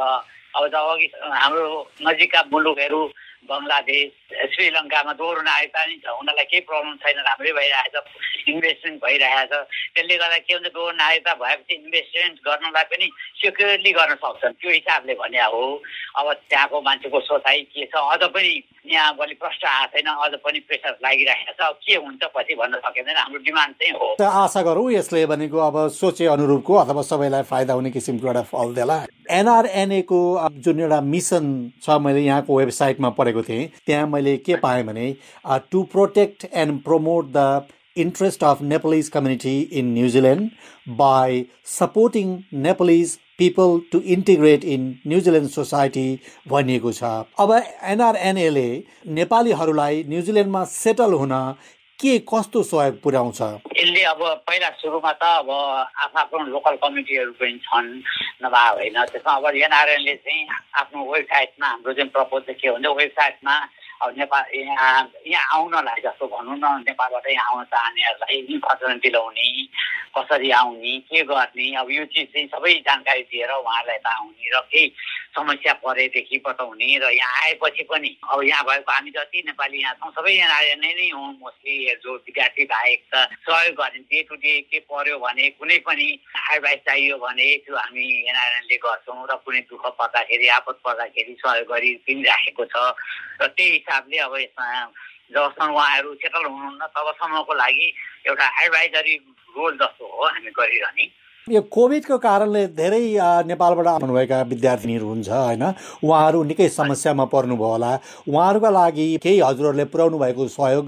अब 0.55 0.67
जब 0.67 0.83
अघि 0.91 1.07
हाम्रो 1.23 1.65
नजिकका 2.07 2.41
मुलुकहरू 2.51 3.01
बङ्गलादेश 3.45 4.11
श्रीलङ्कामा 4.25 5.13
दोहोरो 5.19 5.41
नागरिकता 5.41 5.85
नि 5.85 5.95
छ 6.01 6.05
उनीहरूलाई 6.09 6.45
केही 6.51 6.61
प्रब्लम 6.65 6.95
छैन 7.03 7.17
राम्रै 7.29 7.51
भइरहेछ 7.59 7.95
इन्भेस्टमेन्ट 8.49 8.97
भइरहेछ। 9.05 9.53
त्यसले 9.95 10.15
गर्दा 10.17 10.37
के 10.45 10.53
हुन्छ 10.53 10.67
दोहोरो 10.75 10.95
नागरिकता 10.97 11.33
भएपछि 11.41 11.73
इन्भेस्टमेन्ट 11.75 12.35
गर्नलाई 12.47 12.85
पनि 12.91 13.07
सेक्युरली 13.41 13.91
गर्न 13.97 14.13
सक्छन्। 14.23 14.53
त्यो 14.61 14.71
हिसाबले 14.71 15.13
भने 15.21 15.39
हो 15.53 15.63
अब 16.19 16.27
त्यहाँको 16.49 16.81
मान्छेको 16.81 17.19
सोचाइ 17.29 17.61
के 17.69 17.85
छ? 17.85 17.93
अझ 17.95 18.23
पनि 18.33 18.53
यहाँ 18.85 19.13
भोलि 19.17 19.33
प्रश्न 19.41 19.67
आएको 19.67 19.97
छैन 19.97 20.07
अझ 20.09 20.33
पनि 20.45 20.59
प्रेसर 20.69 20.93
लागिरहेको 21.05 21.53
छ। 21.53 21.61
अब 21.69 21.75
के 21.85 21.95
हुन्छ 21.95 22.23
पछि 22.35 22.53
भन्न 22.55 22.75
सकिँदैन 22.85 23.17
हाम्रो 23.17 23.39
डिमान्ड 23.45 23.73
चाहिँ 23.81 23.93
हो। 23.93 24.07
आशा 24.25 24.61
गरौँ 24.61 24.91
यसले 24.93 25.25
भनेको 25.25 25.57
अब 25.69 25.75
सोचे 25.93 26.25
अनुरूपको 26.33 26.73
अथवा 26.85 27.01
सबैलाई 27.01 27.43
फाइदा 27.49 27.73
हुने 27.73 27.91
किसिमको 27.91 28.27
एउटा 28.27 28.41
फल 28.49 28.73
देला। 28.75 28.97
एनआरएनएको 29.25 30.19
जुन 30.61 30.79
एउटा 30.79 31.01
मिसन 31.01 31.45
छ 31.81 31.97
मैले 31.97 32.21
यहाँको 32.21 32.57
वेबसाइटमा 32.57 33.09
पढेको 33.17 33.41
थिएँ 33.43 33.67
त्यहाँ 33.85 34.07
मैले 34.15 34.37
के 34.49 34.55
पाएँ 34.65 34.83
भने 34.83 35.07
to 35.71 35.83
protect 35.95 36.45
and 36.53 36.81
promote 36.83 37.31
the 37.37 37.67
of 37.97 38.61
Nepalese 38.61 39.09
community 39.09 39.59
in 39.71 39.93
New 39.93 40.07
Zealand 40.09 40.51
by 40.97 41.45
supporting 41.75 42.33
Nepalese 42.65 43.19
people 43.37 43.79
to 43.91 43.99
integrate 44.15 44.63
in 44.63 44.83
New Zealand 45.07 45.49
society 45.51 46.07
भनिएको 46.47 46.91
छ। 46.91 47.03
अब 47.39 47.51
एनआरएनएले 47.93 48.67
नेपालीहरूलाई 49.17 50.03
न्युजिल्यान्डमा 50.09 50.63
सेटल 50.73 51.13
हुन 51.13 51.33
के 51.99 52.13
कस्तो 52.31 52.63
सहयोग 52.63 53.01
पुर्याउँछ? 53.03 53.41
यसले 53.81 54.03
अब 54.11 54.21
पहिला 54.47 54.69
सुरुमा 54.79 55.11
त 55.11 55.23
अब 55.43 55.49
आफ्नो 55.51 56.19
आफ्नो 56.21 56.45
लोकल 56.47 56.75
कमिटीहरू 56.83 57.31
पनि 57.39 57.59
छन् 57.67 57.91
नभए 58.43 58.67
होइन। 58.75 58.97
त्यसमा 59.11 59.33
अब 59.35 59.45
एनआरएनले 59.67 60.15
चाहिँ 60.15 60.47
आफ्नो 60.79 60.99
वेबसाइटमा 61.13 61.67
हाम्रो 61.67 61.93
चाहिँ 61.93 62.09
प्रपोज 62.15 62.43
के 62.55 62.67
हुन्छ 62.67 62.85
वेबसाइटमा 63.03 63.55
अब 63.95 64.13
नेपाल 64.17 64.43
यहाँ 64.53 65.11
यहाँ 65.25 65.47
आउनलाई 65.55 66.01
जस्तो 66.03 66.27
भनौँ 66.27 66.57
न 66.57 66.83
नेपालबाट 66.83 67.27
यहाँ 67.27 67.51
आउन 67.51 67.63
चाहनेहरूलाई 67.65 68.37
इन्फर्मेसन 68.45 68.99
दिलाउने 68.99 69.47
कसरी 70.11 70.49
आउने 70.51 70.97
के 71.07 71.23
गर्ने 71.23 71.67
अब 71.79 71.91
यो 71.91 72.05
चिज 72.11 72.27
चाहिँ 72.27 72.47
सबै 72.49 72.73
जानकारी 72.83 73.23
दिएर 73.31 73.51
उहाँहरूलाई 73.53 73.97
त 73.97 74.07
आउने 74.09 74.49
र 74.51 74.59
केही 74.67 74.87
समस्या 75.35 75.73
परेदेखि 75.83 76.37
बताउने 76.45 76.87
र 77.03 77.09
यहाँ 77.11 77.41
आएपछि 77.43 77.83
पनि 77.91 78.09
अब 78.23 78.43
यहाँ 78.43 78.63
भएको 78.65 78.91
हामी 78.91 79.11
जति 79.11 79.43
नेपाली 79.45 79.81
यहाँ 79.81 79.93
छौँ 79.99 80.11
सबै 80.15 80.31
यहाँ 80.31 80.61
नै 80.79 80.91
नै 80.95 81.09
हौँ 81.11 81.31
मोस्टली 81.39 81.75
जो 82.03 82.13
विद्यार्थी 82.15 82.65
बाहेक 82.65 82.99
त 83.13 83.27
सहयोग 83.43 83.75
गर्ने 83.75 83.99
डे 84.11 84.21
टु 84.29 84.35
डे 84.35 84.53
के 84.71 84.79
पर्यो 84.87 85.19
भने 85.19 85.49
कुनै 85.59 85.77
पनि 85.87 86.07
एडभाइस 86.53 86.79
चाहियो 86.87 87.17
भने 87.19 87.47
त्यो 87.65 87.75
हामी 87.75 88.05
एनआरएनले 88.29 88.77
गर्छौँ 88.85 89.27
र 89.27 89.35
कुनै 89.43 89.61
दुःख 89.67 89.85
पर्दाखेरि 89.99 90.47
आपत 90.59 90.79
पर्दाखेरि 90.85 91.33
सहयोग 91.43 91.67
गरि 91.67 91.91
पनि 92.07 92.23
राखेको 92.23 92.65
छ 92.71 92.75
र 93.41 93.47
त्यही 93.51 93.71
हिसाबले 93.75 94.17
अब 94.25 94.35
यसमा 94.39 94.65
जबसम्म 95.35 95.73
उहाँहरू 95.73 96.13
सेटल 96.21 96.43
हुनुहुन्न 96.45 96.85
तबसम्मको 96.95 97.53
लागि 97.53 97.87
एउटा 98.29 98.47
एडभाइजरी 98.63 99.15
रोल 99.55 99.73
जस्तो 99.77 100.05
हो 100.05 100.25
हामी 100.25 100.51
गरिरहने। 100.51 101.05
यो 101.45 101.61
कोभिडको 101.69 102.17
कारणले 102.17 102.61
धेरै 102.73 103.05
नेपालबाट 103.45 103.87
आउनुभएका 103.87 104.41
विद्यार्थिनीहरू 104.49 105.05
हुन्छ 105.05 105.29
होइन? 105.29 105.63
उहाँहरू 106.01 106.41
निकै 106.49 106.69
समस्यामा 106.73 107.25
पर्नुभयो 107.29 107.69
होला। 107.69 107.91
उहाँहरूका 108.25 108.69
लागि 108.73 109.05
केही 109.21 109.39
हजुरहरूले 109.45 109.85
पुर्याउनु 109.93 110.17
भएको 110.17 110.47
सहयोग 110.49 110.85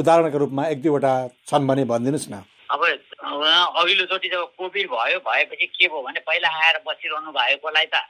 उदाहरणको 0.00 0.38
रूपमा 0.40 0.64
एक 0.72 0.80
दुईवटा 0.82 1.12
छन् 1.44 1.68
भने 1.68 1.84
भनिदिनुहोस् 1.92 2.30
न। 2.32 2.40
अब 2.72 2.80
अघिल्लोचोटि 2.80 4.28
जब 4.32 4.56
कोभिड 4.56 4.86
भयो 4.96 5.18
भएपछि 5.28 5.66
के 5.76 5.86
भयो 5.92 6.02
भने 6.08 6.20
पहिला 6.24 6.48
आएर 6.48 6.80
बसिरहनु 6.88 7.30
भएकोलाई 7.36 7.86
त 7.92 8.00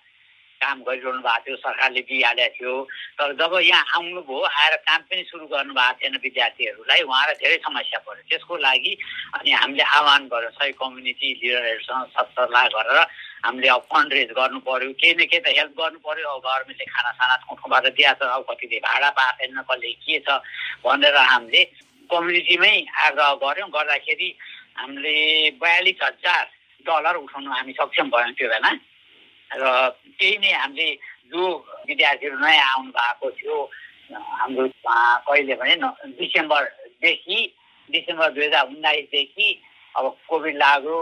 काम 0.62 0.82
गरिरहनु 0.86 1.20
भएको 1.26 1.42
थियो 1.44 1.56
सरकारले 1.66 2.00
दिइहालेको 2.08 2.54
थियो। 2.56 2.74
तर 3.18 3.28
जब 3.40 3.52
यहाँ 3.62 3.84
आउनुभयो 3.98 4.38
आएर 4.62 4.74
काम 4.88 5.00
पनि 5.10 5.22
सुरु 5.30 5.46
गर्नु 5.52 5.74
भएको 5.74 5.98
थिएन 6.00 6.16
विद्यार्थीहरूलाई 6.22 7.02
उहाँलाई 7.02 7.36
धेरै 7.42 7.58
समस्या 7.66 7.98
पऱ्यो। 8.06 8.22
त्यसको 8.30 8.56
लागि 8.56 8.92
अनि 9.36 9.50
हामीले 9.52 9.84
आह्वान 9.98 10.22
गऱ्यौँ 10.32 10.54
सबै 10.56 10.72
कम्युनिटी 10.80 11.28
लिडरहरूसँग 11.42 12.06
सत्सल्लाह 12.14 12.66
गरेर 12.76 13.00
हामीले 13.44 13.68
अब 13.74 13.82
फन्ड 13.90 14.12
रेज 14.12 14.30
गर्नु 14.38 14.58
पऱ्यो 14.62 14.92
केही 15.02 15.14
न 15.18 15.26
केही 15.26 15.42
त 15.42 15.48
हेल्प 15.58 15.74
गर्नु 15.80 15.98
पऱ्यो 16.06 16.28
अब 16.30 16.40
गभर्मेन्टले 16.46 16.86
खानासाना 16.94 17.36
ठाउँ 17.42 17.56
ठाउँबाट 17.58 17.86
दिएको 17.98 18.22
छ 18.22 18.30
अब 18.30 18.42
कतिले 18.50 18.78
भाडा 18.86 19.10
पाएको 19.18 19.38
छैन 19.42 19.58
कसले 19.66 19.92
के 19.98 20.18
छ 20.22 20.38
भनेर 20.86 21.16
हामीले 21.32 21.62
कम्युनिटीमै 22.10 22.74
आग्रह 23.06 23.34
गऱ्यौँ। 23.42 23.68
गर्दाखेरि 23.74 24.28
हामीले 24.78 25.16
बयालिस 25.58 25.98
हजार 26.02 26.44
डलर 26.86 27.16
उठाउनु 27.24 27.50
हामी 27.50 27.72
सक्षम 27.72 28.06
भयौँ 28.14 28.32
त्यो 28.38 28.48
बेला। 28.48 28.70
र 29.52 29.64
त्यही 30.18 30.36
नै 30.38 30.52
हामीले 30.52 30.88
जो 31.32 31.42
विद्यार्थीहरू 31.88 32.36
नयाँ 32.38 32.68
आउनु 32.72 32.90
भएको 32.92 33.30
थियो 33.38 33.56
हाम्रो 34.12 34.66
कहिले 35.26 35.54
भने 35.60 35.74
डिसेम्बरदेखि 36.18 37.38
डिसेम्बर 37.88 38.28
दुई 38.32 38.46
हजार 38.46 38.66
उन्नाइसदेखि 38.68 39.48
अब 39.94 40.04
कोभिड 40.28 40.56
लाग्यो 40.56 40.96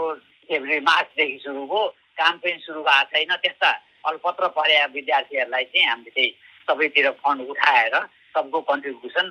फेब्रुअरी 0.49 0.79
मार्चदेखि 0.83 1.37
सुरु 1.43 1.65
भयो 1.65 1.87
काम 2.19 2.37
पनि 2.43 2.57
सुरु 2.65 2.81
भएको 2.83 3.09
छैन। 3.11 3.35
त्यस्ता 3.43 3.71
अल्पत्र 4.09 4.47
परेका 4.57 4.85
विद्यार्थीहरूलाई 4.97 5.63
चाहिँ 5.71 5.87
हामीले 5.87 6.11
चाहिँ 6.11 6.31
सबैतिर 6.67 7.09
फन्ड 7.23 7.49
उठाएर 7.49 7.95
सबको 8.35 8.59
कन्ट्रिब्युसन 8.71 9.27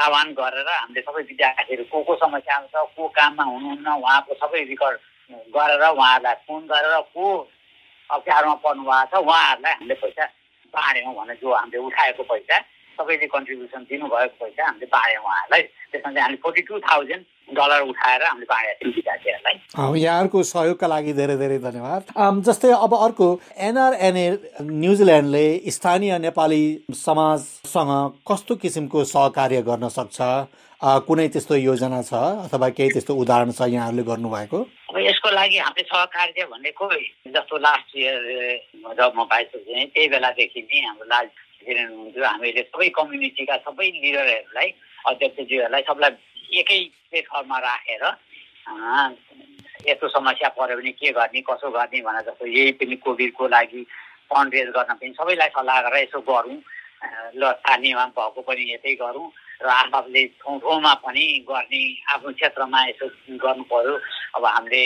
आह्वान 0.00 0.32
गरेर 0.32 0.68
हामीले 0.70 1.00
सबै 1.00 1.22
विद्यार्थीहरू 1.30 1.84
को 1.92 2.02
को 2.02 2.14
समस्या 2.24 2.56
छ 2.72 2.84
को 2.96 3.08
काममा 3.08 3.44
हुनुहुन्न 3.44 3.88
उहाँको 4.00 4.34
सबै 4.42 4.62
रेकर्ड 4.72 4.98
गरेर 5.56 5.82
उहाँहरूलाई 5.88 6.34
फोन 6.46 6.62
गरेर 6.72 7.00
को 7.14 7.26
अप्ठ्यारोमा 8.16 8.54
पर्नु 8.64 8.82
भएको 8.90 9.06
छ 9.10 9.22
उहाँहरूलाई 9.24 9.74
हामीले 9.78 9.94
पैसा 10.02 10.24
बाँड्यौँ 10.74 11.14
भने 11.18 11.34
जो 11.42 11.54
हामीले 11.54 11.78
उठाएको 11.88 12.22
पैसा 12.32 12.58
सबैले 12.98 13.26
कन्ट्रिब्युसन 13.34 13.82
दिनुभएको 13.90 14.34
पैसा 14.44 14.62
हामीले 14.66 14.86
बाँड्यौँ 14.94 15.22
उहाँहरूलाई 15.24 15.62
त्यसमा 15.92 16.10
चाहिँ 16.12 16.22
हामीले 16.24 16.40
फोर्टी 16.44 16.62
टू 16.68 16.78
थाउजन्ड 16.88 17.24
डलर 17.58 17.80
उठाएर 17.90 18.22
हामीले 18.22 18.46
बाँडेका 18.52 18.74
थियौँ 18.80 18.94
विद्यार्थीहरूलाई 18.96 19.56
यहाँहरूको 20.02 20.42
सहयोगका 20.52 20.86
लागि 20.94 21.12
धेरै 21.20 21.36
धेरै 21.42 21.58
धन्यवाद 21.66 22.02
जस्तै 22.48 22.70
अब 22.86 22.92
अर्को 23.06 23.28
एनआरएनए 23.68 24.26
न्युजिल्यान्डले 24.62 25.46
स्थानीय 25.76 26.18
नेपाली 26.26 26.62
समाजसँग 27.04 27.92
कस्तो 28.30 28.56
किसिमको 28.62 29.04
सहकार्य 29.14 29.62
गर्न 29.70 29.88
सक्छ? 29.98 30.20
कुनै 30.80 31.28
त्यस्तो 31.28 31.54
योजना 31.60 32.00
छ 32.08 32.16
अथवा 32.48 32.68
केही 32.72 32.90
त्यस्तो 32.92 33.12
उदाहरण 33.12 33.50
छ 33.52 33.68
यहाँहरूले 33.68 34.02
गर्नुभएको? 34.02 34.58
अब 34.88 34.96
यसको 34.96 35.30
लागि 35.30 35.58
हामीले 35.60 35.84
सहकार्य 35.92 36.44
भनेको 36.48 36.84
जस्तो 37.36 37.56
लास्ट 37.60 37.88
इयर 38.00 38.20
जब 38.96 39.12
म 39.12 39.24
भाइस 39.28 39.52
त्यही 39.60 40.08
बेलादेखि 40.08 40.60
नै 40.64 40.80
हाम्रो 40.80 41.04
लाल 41.12 41.26
प्रेसिडेन्ट 41.60 41.90
हुनुहुन्थ्यो। 41.92 42.24
हामीले 42.24 42.62
सबै 42.72 42.88
कम्युनिटीका 42.96 43.56
सबै 43.68 43.86
लिडरहरूलाई 44.00 44.68
अध्यक्षज्यूहरूलाई 45.10 45.82
सबलाई 45.84 46.10
एकै 46.64 46.80
प्लेटफर्ममा 47.12 47.58
राखेर 47.60 48.04
यस्तो 49.84 50.08
समस्या 50.16 50.48
पऱ्यो 50.56 50.76
भने 50.80 50.92
के 50.96 51.12
गर्ने 51.12 51.40
कसो 51.44 51.68
गर्ने 51.76 52.00
भनेर 52.08 52.24
जस्तो 52.24 52.46
यही 52.56 52.72
पनि 52.80 52.96
कोभिडको 53.04 53.44
लागि 53.52 53.82
फन्ड 54.32 54.54
रेज 54.54 54.68
गर्न 54.80 54.96
पनि 54.96 55.12
सबैलाई 55.20 55.48
सल्लाह 55.60 55.80
गरेर 55.84 56.02
यसो 56.08 56.20
गरौँ। 56.24 56.56
ल 57.36 57.52
स्थानीयमा 57.60 58.04
भएको 58.16 58.40
पनि 58.48 58.64
यसै 58.72 58.96
गरौँ। 59.04 59.28
र 59.60 59.68
आफूले 59.68 60.24
ठाउँ 60.40 60.58
ठाउँमा 60.60 60.92
पनि 61.00 61.24
गर्ने 61.44 61.82
आफ्नो 62.08 62.30
क्षेत्रमा 62.32 62.80
यसो 62.86 63.06
गर्नु 63.38 63.64
पऱ्यो 63.64 63.94
अब 64.34 64.44
हामीले 64.46 64.84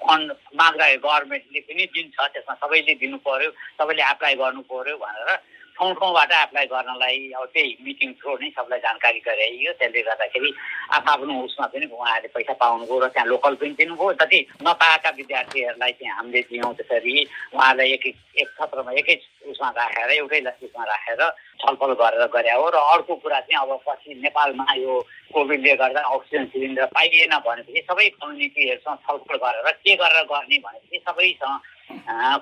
फन्ड 0.00 0.32
माग्दाखेरि 0.54 0.98
गभर्मेन्टले 0.98 1.60
पनि 1.62 1.84
दिन्छ 1.88 2.16
त्यसमा 2.30 2.54
सबैले 2.56 2.94
दिनु 2.94 3.18
पऱ्यो 3.20 3.50
सबैले 3.74 4.02
एप्लाई 4.04 4.34
गर्नु 4.36 4.62
पऱ्यो 4.64 4.96
भनेर 4.96 5.30
ठाउँ 5.74 5.94
ठाउँबाट 5.94 6.32
एप्लाई 6.32 6.66
गर्नलाई 6.70 7.18
अब 7.34 7.44
त्यही 7.54 7.70
मिटिङ 7.82 8.12
थ्रो 8.22 8.32
नै 8.38 8.48
सबलाई 8.56 8.78
जानकारी 8.86 9.20
गराइयो। 9.26 9.72
त्यसले 9.74 10.02
गर्दाखेरि 10.06 10.50
आफ्नो 10.94 11.34
उसमा 11.44 11.66
पनि 11.74 11.86
उहाँहरूले 11.90 12.28
पैसा 12.34 12.54
पाउनुभयो 12.62 12.98
र 13.02 13.06
त्यहाँ 13.10 13.26
लोकल 13.26 13.54
पनि 13.58 13.74
दिनुभयो। 13.78 14.12
जति 14.22 14.38
नपाएका 14.62 15.10
विद्यार्थीहरूलाई 15.18 15.92
चाहिँ 15.98 16.14
हामीले 16.14 16.40
दियौँ 16.46 16.72
त्यसरी 16.78 17.14
उहाँलाई 17.54 17.92
एक 17.92 18.06
एक 18.06 18.48
सत्रमा 18.54 18.92
एकै 19.02 19.14
उसमा 19.50 19.68
राखेर 19.74 20.10
एउटै 20.14 20.40
उसमा 20.62 20.84
राखेर 20.84 21.20
छलफल 21.60 21.92
गरेर 21.98 22.26
गरे 22.30 22.52
हो। 22.54 22.68
र 22.70 22.76
अर्को 22.94 23.14
कुरा 23.18 23.40
चाहिँ 23.42 23.58
अब 23.58 23.70
पछि 23.82 24.14
नेपालमा 24.22 24.66
यो 24.78 24.94
कोभिडले 25.34 25.74
गर्दा 25.74 26.00
अक्सिजन 26.06 26.44
सिलिन्डर 26.54 26.86
पाइएन 26.94 27.34
भनेपछि 27.42 27.80
सबै 27.90 28.08
कम्युनिटीहरूसँग 28.22 28.98
छलफल 29.06 29.36
गरेर 29.42 29.70
के 29.82 29.94
गरेर 29.98 30.22
गर्ने 30.30 30.58
भनेपछि 30.66 30.98
सबैसँग 31.02 31.56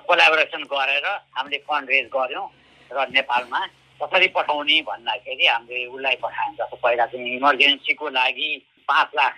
कोलाबोरेसन 0.05 0.63
गरेर 0.69 1.05
हामीले 1.33 1.57
फन्ड 1.65 1.89
रेज 1.89 2.09
गऱ्यौँ। 2.13 2.47
र 2.91 3.07
नेपालमा 3.15 3.61
कसरी 3.99 4.27
पठाउने 4.35 4.81
भन्दाखेरि 4.89 5.45
हामीले 5.47 5.85
उसलाई 5.87 6.15
पठायौँ। 6.23 6.55
जस्तो 6.59 6.75
पहिला 6.83 7.05
चाहिँ 7.05 7.35
इमर्जेन्सीको 7.37 8.09
लागि 8.09 8.49
पाँच 8.89 9.09
लाख 9.15 9.33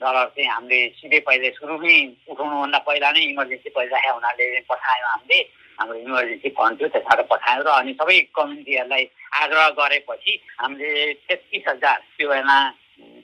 डलर 0.00 0.26
चाहिँ 0.34 0.48
हामीले 0.48 0.80
सिधै 0.98 1.20
पहिले 1.26 1.50
सुरुमै 1.58 1.96
उठाउनुभन्दा 2.30 2.78
पहिला 2.86 3.08
नै 3.12 3.22
इमर्जेन्सी 3.34 3.70
परिराखेको 3.74 4.14
हुनाले 4.14 4.46
पठायौँ 4.70 5.08
हामीले। 5.10 5.38
हाम्रो 5.78 5.96
इमर्जेन्सी 5.98 6.48
फन्ड 6.58 6.74
थियो 6.78 6.88
त्यसबाट 6.94 7.20
पठायौँ 7.32 7.64
र 7.66 7.68
अनि 7.80 7.92
सबै 7.98 8.18
कम्युनिटीहरूलाई 8.34 9.04
आग्रह 9.42 9.68
गरेपछि 9.78 10.32
हामीले 10.60 11.12
तेत्तिस 11.26 11.64
हजार 11.68 11.98
त्यो 12.18 12.28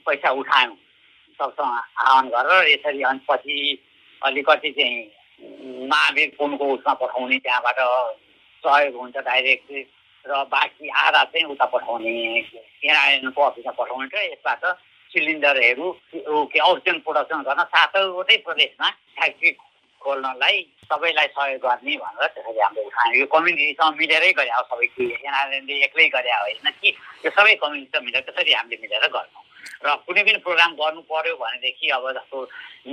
पैसा 0.05 0.29
उठायौँ। 0.39 0.75
सबसँग 1.39 1.73
आह्वान 1.99 2.25
गरेर 2.31 2.67
यसरी 2.67 3.01
अनि 3.03 3.19
पछि 3.27 3.55
अलिकति 4.21 4.71
चाहिँ 4.71 5.87
महावीर 5.87 6.29
पुनको 6.39 6.65
उसमा 6.73 6.93
पठाउने 6.99 7.37
त्यहाँबाट 7.39 7.79
सहयोग 8.65 8.95
हुन्छ 8.95 9.17
डाइरेक्ट 9.29 9.69
र 10.25 10.43
बाँकी 10.51 10.89
आधा 11.05 11.23
चाहिँ 11.31 11.45
उता 11.53 11.65
पठाउने 11.73 12.11
एनआइएनको 12.83 13.41
अफिसमा 13.41 13.73
पठाउने 13.79 14.09
र 14.13 14.23
यसबाट 14.25 14.63
सिलिन्डरहरू 15.11 15.91
के 16.51 16.59
अक्सिजन 16.59 16.97
प्रोडक्सन 17.05 17.41
गर्न 17.47 17.63
सातवटै 17.73 18.37
प्रदेशमा 18.47 18.89
फ्याक्ट्री 19.15 19.51
खोल्नलाई 20.01 20.57
सबैलाई 20.89 21.27
सहयोग 21.35 21.61
गर्ने 21.61 21.95
भनेर 21.97 22.27
त्यसरी 22.33 22.59
हामीले 22.59 22.85
उठायौँ 22.85 23.15
यो 23.19 23.25
कम्युनिटीसँग 23.35 23.95
मिलेरै 24.01 24.31
गरे 24.39 24.51
अब 24.57 24.65
सबै 24.71 24.87
एनआरएनले 25.05 25.75
एक्लै 25.85 26.07
गरे 26.15 26.31
होइन 26.33 26.69
कि? 26.81 26.89
यो 27.25 27.29
सबै 27.37 27.55
कम्युनिटीसँग 27.63 28.05
मिलेर 28.05 28.21
त्यसरी 28.27 28.53
हामीले 28.53 28.77
मिलेर 28.81 29.07
गर्छौँ। 29.15 29.43
र 29.85 29.95
कुनै 30.05 30.23
पनि 30.23 30.39
प्रोग्राम 30.45 30.71
गर्नु 30.75 31.01
पर्यो 31.09 31.35
भनेदेखि 31.35 31.89
अब 31.97 32.03
जस्तो 32.17 32.37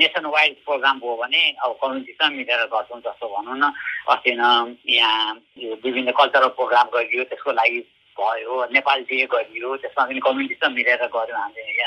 नेसन 0.00 0.26
वाइड 0.34 0.54
प्रोग्राम 0.64 0.96
भयो 1.00 1.16
भने 1.16 1.42
अब 1.64 1.70
कम्युनिटीसँग 1.82 2.32
मिलेर 2.36 2.64
गर्छौँ 2.72 3.00
जस्तो 3.00 3.26
भनौँ 3.28 3.56
न। 3.58 3.72
अस्ति 4.08 4.30
यहाँ 4.30 5.40
यो 5.58 5.70
विभिन्न 5.84 6.10
कल्चरल 6.12 6.48
प्रोग्राम 6.58 6.86
गरियो 6.94 7.24
त्यसको 7.30 7.52
लागि 7.52 7.80
भयो 8.16 8.54
नेपाल 8.72 8.98
डे 9.08 9.24
गरियो 9.26 9.76
त्यसमा 9.82 10.04
पनि 10.04 10.20
कम्युनिटीसँग 10.20 10.74
मिलेर 10.74 11.06
गऱ्यौँ 11.12 11.40
हामीले। 11.40 11.84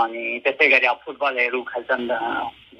अनि 0.00 0.22
त्यस्तै 0.44 0.68
गरी 0.68 0.86
अब 0.86 0.98
फुटबलहरू 1.04 1.60
खेल्छन् 1.72 2.06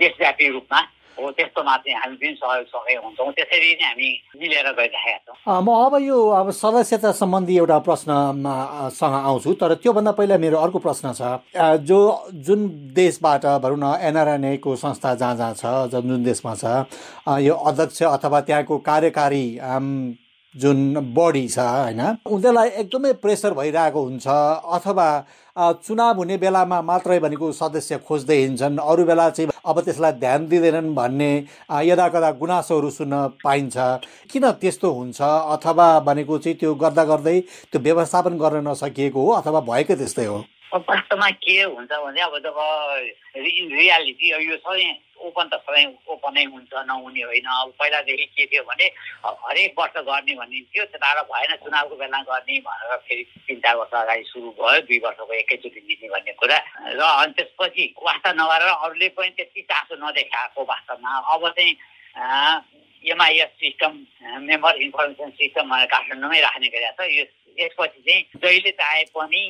देशव्यापी 0.00 0.48
रूपमा। 0.48 0.80
हो 1.20 1.30
त्यस्तोमा 1.36 1.76
चाहिँ 1.76 1.96
हामी 2.00 2.16
पनि 2.16 2.34
सहयोगसँगै 2.40 2.94
हुन्छौँ 3.04 3.30
त्यसरी 3.36 3.70
नै 3.80 3.86
हामी 3.86 4.08
मिलेर 4.40 4.68
गइरहेका 4.80 5.32
छौँ 5.32 5.62
म 5.62 5.68
अब 5.84 5.94
यो 6.02 6.18
अब 6.40 6.50
सदस्यता 6.50 7.10
सम्बन्धी 7.20 7.56
एउटा 7.58 7.78
प्रश्नमा 7.88 8.54
सँग 8.98 9.14
आउँछु। 9.14 9.52
तर 9.60 9.74
त्योभन्दा 9.82 10.12
पहिला 10.18 10.36
मेरो 10.38 10.56
अर्को 10.58 10.78
प्रश्न 10.78 11.12
छ। 11.12 11.22
जो 11.84 12.00
जुन 12.46 12.60
देशबाट 12.94 13.44
भनौँ 13.62 13.78
न 13.78 13.98
एनआरएनएको 14.08 14.76
संस्था 14.76 15.14
जहाँ 15.14 15.36
जहाँ 15.36 15.54
छ 15.54 15.90
जुन 15.92 16.24
देशमा 16.24 16.54
छ 16.54 16.64
यो 17.44 17.54
अध्यक्ष 17.54 18.02
अथवा 18.02 18.40
त्यहाँको 18.40 18.78
कार्यकारी 18.80 19.44
जुन 20.54 20.78
बडी 21.14 21.46
छ 21.48 21.58
होइन 21.58 22.00
उनीहरूलाई 22.26 22.68
एकदमै 22.82 23.12
प्रेसर 23.22 23.54
भइरहेको 23.54 24.00
हुन्छ। 24.02 24.26
अथवा 24.26 25.08
चुनाव 25.56 26.16
हुने 26.16 26.36
बेलामा 26.42 26.80
मात्रै 26.82 27.18
भनेको 27.20 27.50
सदस्य 27.52 27.98
खोज्दै 28.02 28.36
हिँड्छन्। 28.36 28.78
अरू 28.80 29.04
बेला 29.04 29.28
चाहिँ 29.30 29.50
अब 29.64 29.80
त्यसलाई 29.80 30.12
ध्यान 30.18 30.46
दिँदैनन् 30.48 30.94
भन्ने 30.94 31.30
यदा 31.86 32.08
कदा 32.10 32.30
गुनासोहरू 32.42 32.90
सुन्न 32.90 33.14
पाइन्छ। 33.44 33.76
किन 34.32 34.50
त्यस्तो 34.58 34.90
हुन्छ? 34.90 35.20
अथवा 35.22 35.88
भनेको 36.08 36.38
चाहिँ 36.38 36.58
त्यो 36.58 36.74
गर्दा 36.74 37.04
गर्दै 37.04 37.38
त्यो 37.70 37.80
व्यवस्थापन 37.80 38.38
गर्न 38.38 38.66
नसकिएको 38.68 39.20
हो 39.20 39.30
अथवा 39.38 39.60
भएको 39.70 39.94
त्यस्तै 39.94 40.26
हो? 40.26 40.38
वास्तवमा 40.72 41.30
के 41.44 41.62
हुन्छ 41.62 41.92
भने 41.92 42.20
अब 42.22 42.34
जब 42.42 42.58
रियालिटी 43.36 44.26
यो 44.30 44.56
सधैँ 44.56 44.92
ओपन 45.20 45.46
त 45.52 45.54
सधैँ 45.60 45.86
ओपनै 46.08 46.44
हुन्छ 46.44 46.72
नहुने 46.88 47.22
होइन। 47.22 47.46
अब 47.46 47.72
पहिलादेखि 47.78 48.26
के 48.36 48.46
थियो 48.46 48.62
भने 48.64 48.86
हरेक 49.24 49.74
वर्ष 49.78 49.96
गर्ने 50.08 50.34
भन्ने 50.40 50.60
थियो 50.70 50.84
तर 50.92 51.22
भएन 51.30 51.56
चुनावको 51.64 51.96
बेला 51.96 52.20
गर्ने 52.30 52.58
भनेर 52.66 52.96
फेरि 53.06 53.24
तिन 53.46 53.58
चार 53.60 53.76
वर्ष 53.76 53.94
अगाडि 54.00 54.24
सुरु 54.32 54.50
भयो 54.58 54.80
दुई 54.88 54.98
वर्षको 55.04 55.32
एकैचोटि 55.34 55.80
दिने 55.80 56.08
भन्ने 56.08 56.32
कुरा। 56.40 56.58
र 56.96 57.00
अनि 57.00 57.32
त्यसपछि 57.36 57.84
वास्ता 58.02 58.32
नगरेर 58.32 58.68
अरूले 58.70 59.08
पनि 59.16 59.30
त्यति 59.36 59.60
चासो 59.70 59.94
नदेखाएको 60.00 60.60
वास्तवमा 60.64 61.10
अब 61.34 61.48
चाहिँ 61.56 61.72
MIS 63.04 63.50
system 63.60 63.92
member 64.44 64.76
information 64.84 65.30
system 65.40 65.68
काठमाडौँमै 65.92 66.40
राख्ने 66.40 66.68
गरेको 66.68 67.04
छ। 67.04 67.28
यसपछि 67.58 68.00
चाहिँ 68.06 68.22
जहिले 68.42 68.70
चाहे 68.70 69.04
पनि 69.16 69.42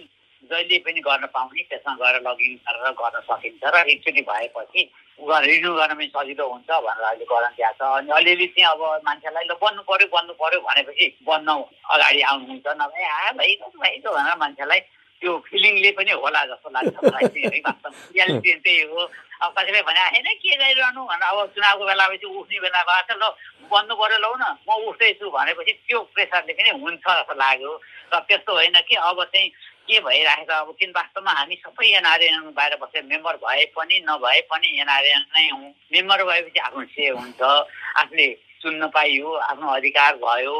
जहिले 0.50 0.78
पनि 0.84 1.00
गर्न 1.06 1.26
पाउने 1.34 1.62
त्यसमा 1.70 1.94
गएर 2.02 2.16
लगइन 2.26 2.54
गरेर 2.66 2.92
गर्न 3.00 3.20
सकिन्छ 3.30 3.62
र 3.64 3.76
एकचोटि 3.94 4.22
भएपछि 4.30 4.82
रिन्यू 5.20 5.72
गर्न 5.74 5.94
पनि 5.94 6.06
सजिलो 6.16 6.44
हुन्छ 6.52 6.70
भनेर 6.70 7.04
अहिले 7.08 7.24
गराउनु 7.30 7.56
दिएको 7.56 7.72
छ। 7.76 7.82
अनि 7.96 8.10
अलिअलि 8.18 8.46
चाहिँ 8.54 8.68
अब 8.72 8.82
मान्छेलाई 9.06 9.44
ल 9.44 9.52
बन्नु 9.62 9.82
पऱ्यो 9.88 10.06
बन्नु 10.14 10.32
पऱ्यो 10.40 10.60
भनेपछि 10.68 11.06
बन्न 11.28 11.48
अगाडि 11.94 12.20
आउनुहुन्छ। 12.30 12.66
नभए 12.80 13.04
आ 13.04 13.32
भइगयो 13.36 13.68
भइगयो 13.80 14.10
भनेर 14.16 14.36
मान्छेलाई 14.42 14.80
त्यो 15.20 15.32
फिलिङले 15.46 15.90
पनि 16.00 16.12
होला 16.16 16.40
जस्तो 16.50 16.68
लाग्छ 16.72 16.96
मलाई 17.04 17.28
चाहिँ 17.28 17.60
रियालिटी 17.60 18.52
त्यही 18.64 18.82
हो। 18.88 19.00
अब 19.40 19.50
कसैले 19.56 19.80
भने 19.84 20.00
होइन 20.00 20.28
के 20.40 20.56
गरिरहनु? 20.56 21.00
भनेर 21.04 21.28
अब 21.28 21.52
चुनावको 21.52 21.84
बेलापछि 21.84 22.26
उठ्ने 22.40 22.58
बेला 22.64 22.80
भएको 22.88 23.14
ल 23.20 23.24
बन्नु 23.68 23.94
पऱ्यो 24.00 24.18
लौ 24.24 24.32
न 24.40 24.44
म 24.64 24.68
उठ्दैछु 24.88 25.28
भनेपछि 25.28 25.72
त्यो 25.84 25.98
प्रेसरले 26.16 26.52
पनि 26.56 26.70
हुन्छ 26.80 27.04
जस्तो 27.04 27.34
लाग्यो। 27.36 27.72
र 28.12 28.18
त्यस्तो 28.28 28.52
होइन 28.56 28.76
कि 28.88 28.94
अब 28.96 29.18
चाहिँ 29.28 29.48
के 29.90 30.00
भइरहेको 30.00 30.54
अब 30.54 30.74
किन 30.78 30.90
वास्तवमा 30.96 31.32
हामी 31.38 31.56
सबै 31.66 31.86
एनआरएन 31.98 32.50
बाहिर 32.54 32.76
बसेर 32.82 33.04
मेम्बर 33.10 33.36
भए 33.42 33.64
पनि 33.76 33.96
नभए 34.08 34.40
पनि 34.50 34.68
एनआरएन 34.80 35.24
नै 35.34 35.48
हौँ 35.50 35.72
मेम्बर 35.92 36.24
भएपछि 36.30 36.60
आफ्नो 36.66 36.84
से 36.94 37.08
हुन्छ? 37.08 37.40
आफूले 37.42 38.28
चुन्न 38.62 38.86
पाइयो 38.94 39.28
आफ्नो 39.50 39.68
अधिकार 39.74 40.14
भयो। 40.22 40.56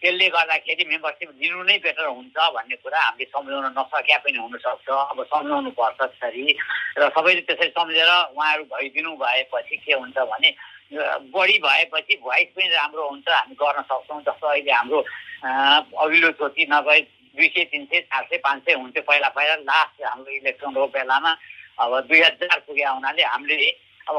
त्यसले 0.00 0.28
गर्दाखेरि 0.32 0.84
मेम्बरसिप 0.88 1.30
दिनु 1.36 1.62
नै 1.68 1.76
बेटर 1.84 2.06
हुन्छ 2.08 2.36
भन्ने 2.56 2.76
कुरा 2.80 3.00
हामीले 3.04 3.24
सम्झाउन 3.36 3.66
नसक्या 3.76 4.18
पनि 4.24 4.38
हुनसक्छ। 4.40 4.88
अब 4.88 5.18
सम्झाउनु 5.28 5.70
पर्छ 5.76 6.00
त्यसरी। 6.00 6.56
र 6.96 7.08
सबैले 7.12 7.40
त्यसरी 7.44 7.68
सम्झेर 7.76 8.10
उहाँहरू 8.32 8.64
भइदिनु 8.72 9.12
भएपछि 9.20 9.76
के 9.76 9.92
हुन्छ 9.92 10.16
भने 10.32 10.50
बढी 11.36 11.56
भएपछि 11.60 12.14
भोइस 12.24 12.48
पनि 12.56 12.68
राम्रो 12.72 13.08
हुन्छ 13.12 13.28
हामी 13.28 13.54
गर्न 13.60 13.82
सक्छौँ। 13.92 14.20
जस्तो 14.24 14.46
अहिले 14.48 14.72
हाम्रो 14.72 15.00
अघिल्लो 16.00 16.30
चोटि 16.40 16.64
नभए 16.72 17.00
दुई 17.36 17.48
सय 17.48 17.64
तिन 17.70 17.84
सय 17.86 18.00
चार 18.00 18.24
सय 18.30 18.38
पाँच 18.44 18.62
सय 18.64 18.74
हुन्थ्यो 18.74 19.02
पहिला 19.08 19.28
पहिला 19.36 19.54
लास्ट 19.70 20.02
हाम्रो 20.04 20.30
इलेक्सनको 20.32 20.86
बेलामा। 20.96 21.32
अब 21.80 21.92
दुई 22.08 22.20
हजार 22.20 22.58
पुगे 22.66 22.84
हुनाले 22.84 23.22
हामीले 23.22 23.70
अब 24.08 24.16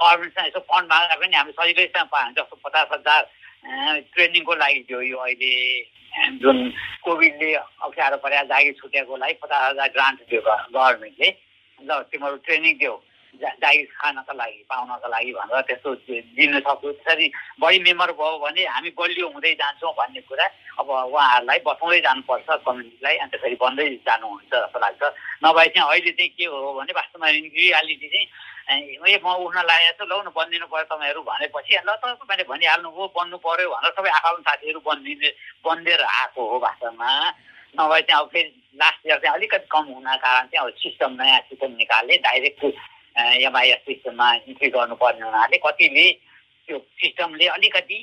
गभर्मेन्टसँग 0.00 0.46
यसो 0.46 0.60
फन्ड 0.66 0.86
माग्दा 0.90 1.14
पनि 1.14 1.36
हामी 1.36 1.52
सजिलैसँग 1.54 2.08
पायौँ 2.12 2.32
जस्तो 2.34 2.56
पचास 2.64 2.88
हजार 2.92 3.22
ट्रेनिङको 4.14 4.54
लागि 4.54 4.80
दियो 4.88 5.00
यो 5.00 5.18
अहिले 5.18 5.52
जुन 6.42 6.58
कोभिडले 7.04 7.52
अप्ठ्यारो 7.54 8.16
परेर 8.24 8.44
जागिर 8.50 8.74
छुटेको 8.80 9.16
लागि 9.16 9.34
पचास 9.42 9.62
हजार 9.70 9.88
ग्रान्ट 9.94 10.20
दियो 10.30 10.40
गभर्मेन्टले 10.42 11.28
ल। 11.78 12.02
तिमीहरू 12.10 12.36
ट्रेनिङ 12.46 12.78
दियो। 12.78 12.94
जागिर 13.42 13.86
खानको 13.98 14.32
लागि 14.34 14.60
पाउनको 14.70 15.08
लागि 15.08 15.32
भनेर 15.32 15.60
त्यस्तो 15.68 15.90
दिन 16.38 16.52
सक्छु। 16.60 16.90
त्यसरी 16.92 17.26
बढी 17.60 17.78
मेम्बर 17.86 18.10
भयो 18.18 18.38
भने 18.44 18.62
हामी 18.64 18.90
बलियो 18.98 19.26
हुँदै 19.34 19.52
जान्छौँ 19.60 19.92
भन्ने 19.98 20.20
कुरा 20.28 20.46
अब 20.78 20.88
उहाँहरूलाई 20.90 21.58
बताउँदै 21.66 22.00
जानुपर्छ 22.06 22.48
कम्युनिटीलाई 22.66 23.16
अनि 23.22 23.30
त्यसरी 23.32 23.56
बन्दै 23.62 23.86
जानुहुन्छ 24.06 24.52
जस्तो 24.54 24.78
लाग्छ। 24.84 25.02
नभए 25.44 25.66
चाहिँ 25.74 25.88
अहिले 25.88 26.12
चाहिँ 26.18 26.30
के 26.38 26.44
हो 26.44 26.72
भने 26.78 26.92
वास्तवमा 26.94 27.28
रियालिटी 27.28 28.08
चाहिँ 28.08 28.26
ए 28.64 29.20
म 29.20 29.28
उठ्न 29.44 29.60
लागेको 29.60 29.92
छु 29.98 30.04
लौ 30.08 30.18
न 30.24 30.28
बनिदिनु 30.32 30.66
पऱ्यो 30.72 30.84
तपाईँहरू 30.88 31.20
भनेपछि 31.20 31.74
ल 31.84 31.90
त 32.00 32.16
तपाईँले 32.16 32.44
भनिहाल्नुभयो 32.48 33.06
बन्नु 33.12 33.36
पऱ्यो 33.44 33.68
भनेर 33.70 33.92
सबै 33.92 34.10
आफ्नो 34.18 34.40
साथीहरू 34.48 34.80
बनिदिने 34.80 35.28
बनिदिएर 35.64 36.00
आएको 36.00 36.40
हो 36.48 36.56
वास्तवमा। 36.64 37.10
नभए 37.76 38.00
चाहिँ 38.08 38.20
अब 38.22 38.28
फेरि 38.32 38.50
लास्ट 38.80 39.06
इयर 39.06 39.18
चाहिँ 39.20 39.34
अलिकति 39.36 39.66
कम 39.68 39.84
हुन 39.92 40.08
कारण 40.16 40.46
चाहिँ 40.48 40.64
अब 40.64 40.74
सिस्टम 40.80 41.10
नयाँ 41.20 41.40
सिस्टम 41.50 41.70
निकाले 41.76 42.16
डाइरेक्ट 42.24 42.62
एमआइएस 43.16 43.80
सिस्टममा 43.86 44.32
इन्ट्री 44.48 44.68
गर्नुपर्ने 44.76 45.24
हुनाले 45.26 45.56
कतिले 45.66 46.06
त्यो 46.68 46.78
सिस्टमले 47.00 47.46
अलिकति 47.48 47.98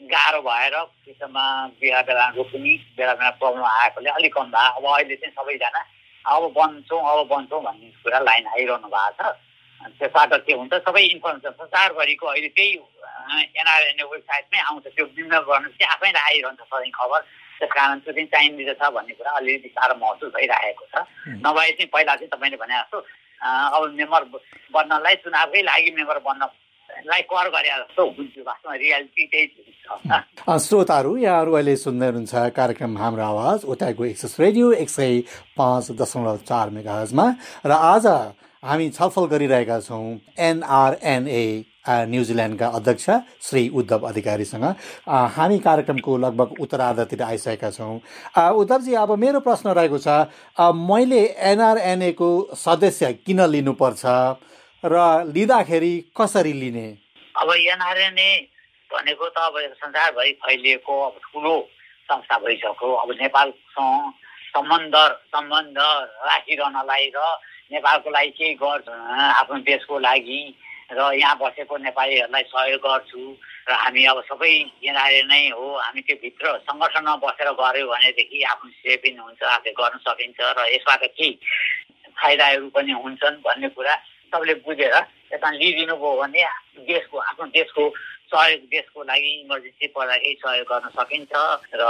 गाह्रो 0.00 0.40
भएर 0.42 0.74
सिस्टममा 1.04 1.44
बेला 1.80 2.00
बेला 2.08 2.28
रोक्ने 2.36 2.74
बेला 2.96 3.14
बेला 3.14 3.30
प्रब्लम 3.40 3.64
आएकोले 3.64 4.10
अलिक 4.10 4.34
कम 4.34 4.50
भयो 4.54 4.70
अब 4.78 4.86
अहिले 4.94 5.16
चाहिँ 5.16 5.34
सबैजना 5.34 5.80
अब 6.24 6.42
बन्छौँ 6.56 7.00
अब 7.12 7.26
बन्छौँ 7.28 7.62
भन्ने 7.62 7.88
कुरा 8.02 8.18
लाइन 8.28 8.46
आइरहनु 8.46 8.88
भएको 8.88 9.22
छ। 9.22 9.36
त्यसबाट 10.00 10.32
के 10.46 10.52
हुन्छ 10.56 10.74
सबै 10.88 11.02
इन्फर्मेसन 11.04 11.52
संसारभरिको 11.60 12.26
अहिले 12.26 12.48
त्यही 12.56 12.72
एनआरएनए 13.60 14.04
वेबसाइटमै 14.12 14.60
आउँछ। 14.60 14.86
त्यो 14.96 15.04
बिमा 15.12 15.38
गर्नु 15.44 15.68
चाहिँ 15.76 15.92
आफैले 15.92 16.20
आइरहन्छ 16.24 16.60
सधैँ 16.64 16.92
खबर। 16.94 17.20
त्यस 17.60 17.70
कारण 17.76 17.98
त्यो 18.00 18.12
चाहिँ 18.16 18.28
चाहिँदैछ 18.32 18.82
भन्ने 18.96 19.14
कुरा 19.14 19.30
अलिअलि 19.38 19.68
साह्रो 19.76 19.94
महसुस 20.00 20.32
भइरहेको 20.32 20.84
छ। 20.88 21.04
नभए 21.44 21.70
चाहिँ 21.76 21.90
पहिला 21.92 22.14
चाहिँ 22.16 22.30
तपाईँले 22.32 22.56
भने 22.56 22.74
जस्तो 22.80 22.98
अब 23.42 23.82
मेम्बर 23.94 24.24
बन्नलाई 24.74 25.14
चुनावकै 25.14 25.62
लागि 25.62 25.90
मेम्बर 25.90 26.18
छ 29.84 30.60
श्रोताहरू 30.60 31.16
यहाँहरू 31.16 31.52
अहिले 31.52 31.76
सुन्दै 31.76 32.06
हुनुहुन्छ 32.06 32.34
कार्यक्रम 32.56 32.96
हाम्रो 32.98 33.22
आवाज 33.24 33.64
उताको 33.66 34.04
एक्सेस 34.04 34.36
रेडियो 34.40 34.72
एक 34.72 34.90
सय 34.90 35.20
पाँच 35.56 35.90
दशमलव 35.92 36.36
चार 36.46 36.70
मेगाजमा 36.70 37.26
र 37.66 37.72
आज 37.84 38.06
हामी 38.62 38.90
छलफल 38.90 39.26
गरिरहेका 39.26 39.78
छौँ 39.80 40.04
एनआरएनए 40.40 41.44
न्युजिल्यान्डका 41.86 42.66
अध्यक्ष 42.68 43.10
श्री 43.42 43.68
उद्धव 43.70 44.06
अधिकारीसँग। 44.08 44.64
हामी 45.36 45.58
कार्यक्रमको 45.58 46.16
लगभग 46.18 46.54
उत्तरार्धतिर 46.60 47.22
आइसकेका 47.22 47.70
छौँ। 47.70 48.00
उद्धवजी 48.56 48.94
अब 48.94 49.12
मेरो 49.18 49.40
प्रश्न 49.40 49.68
रहेको 49.70 49.98
छ 49.98 50.08
मैले 50.88 51.22
एनआरएनएको 51.52 52.30
सदस्य 52.56 53.12
किन 53.26 53.40
लिनुपर्छ 53.50 54.04
र 54.84 54.96
लिँदाखेरि 55.28 55.94
कसरी 56.16 56.52
लिने? 56.52 56.88
अब 57.34 57.48
एनआरएनए 57.52 58.32
भनेको 58.90 59.28
त 59.28 59.38
अब 59.38 59.54
संसारभरि 59.74 60.32
फैलिएको 60.40 61.00
अब 61.06 61.14
ठुलो 61.22 61.56
संस्था 62.08 62.38
भइसक्यो। 62.38 62.92
अब 62.94 63.10
नेपालसँग 63.20 64.12
सम्बन्ध 64.54 64.94
सम्बन्ध 65.34 65.78
राखिरहनलाई 65.78 67.06
र 67.16 67.18
नेपालको 67.72 68.10
लागि 68.10 68.30
केही 68.30 68.54
गर्छ 68.54 68.88
आफ्नो 68.88 69.58
देशको 69.66 69.98
लागि 69.98 70.40
र 70.90 71.00
यहाँ 71.14 71.36
बसेको 71.36 71.76
नेपालीहरूलाई 71.78 72.42
सहयोग 72.44 72.80
गर्छु 72.80 73.20
र 73.68 73.72
हामी 73.74 74.04
अब 74.04 74.20
सबै 74.22 74.50
यिनीहरू 74.82 75.26
नै 75.26 75.42
हो 75.50 75.66
हामी 75.78 76.00
त्यो 76.02 76.16
भित्र 76.22 76.44
सङ्गठनमा 76.62 77.14
बसेर 77.18 77.48
गऱ्यो 77.54 77.86
भनेदेखि 77.86 78.42
आफ्नो 78.44 78.96
पनि 78.96 79.16
हुन्छ 79.16 79.42
आफूले 79.48 79.72
गर्न 79.72 79.98
सकिन्छ 80.00 80.38
र 80.50 80.66
यसबाट 80.68 81.02
केही 81.10 81.30
फाइदाहरू 82.16 82.68
पनि 82.70 82.92
हुन्छन् 82.94 83.40
भन्ने 83.40 83.68
कुरा 83.70 83.94
सबले 84.32 84.54
बुझेर 84.60 84.94
यता 85.32 85.50
लिइदिनु 85.52 85.96
भयो 85.96 86.16
भने 86.16 86.44
देशको 86.84 87.18
आफ्नो 87.20 87.46
देशको 87.48 87.82
सहयोग 88.34 88.62
देशको 88.74 89.02
लागि 89.10 89.30
इमर्जेन्सी 89.40 89.86
पर्दाखेरि 89.96 90.36
सहयोग 90.42 90.66
गर्न 90.70 90.88
सकिन्छ 90.98 91.32
र 91.80 91.82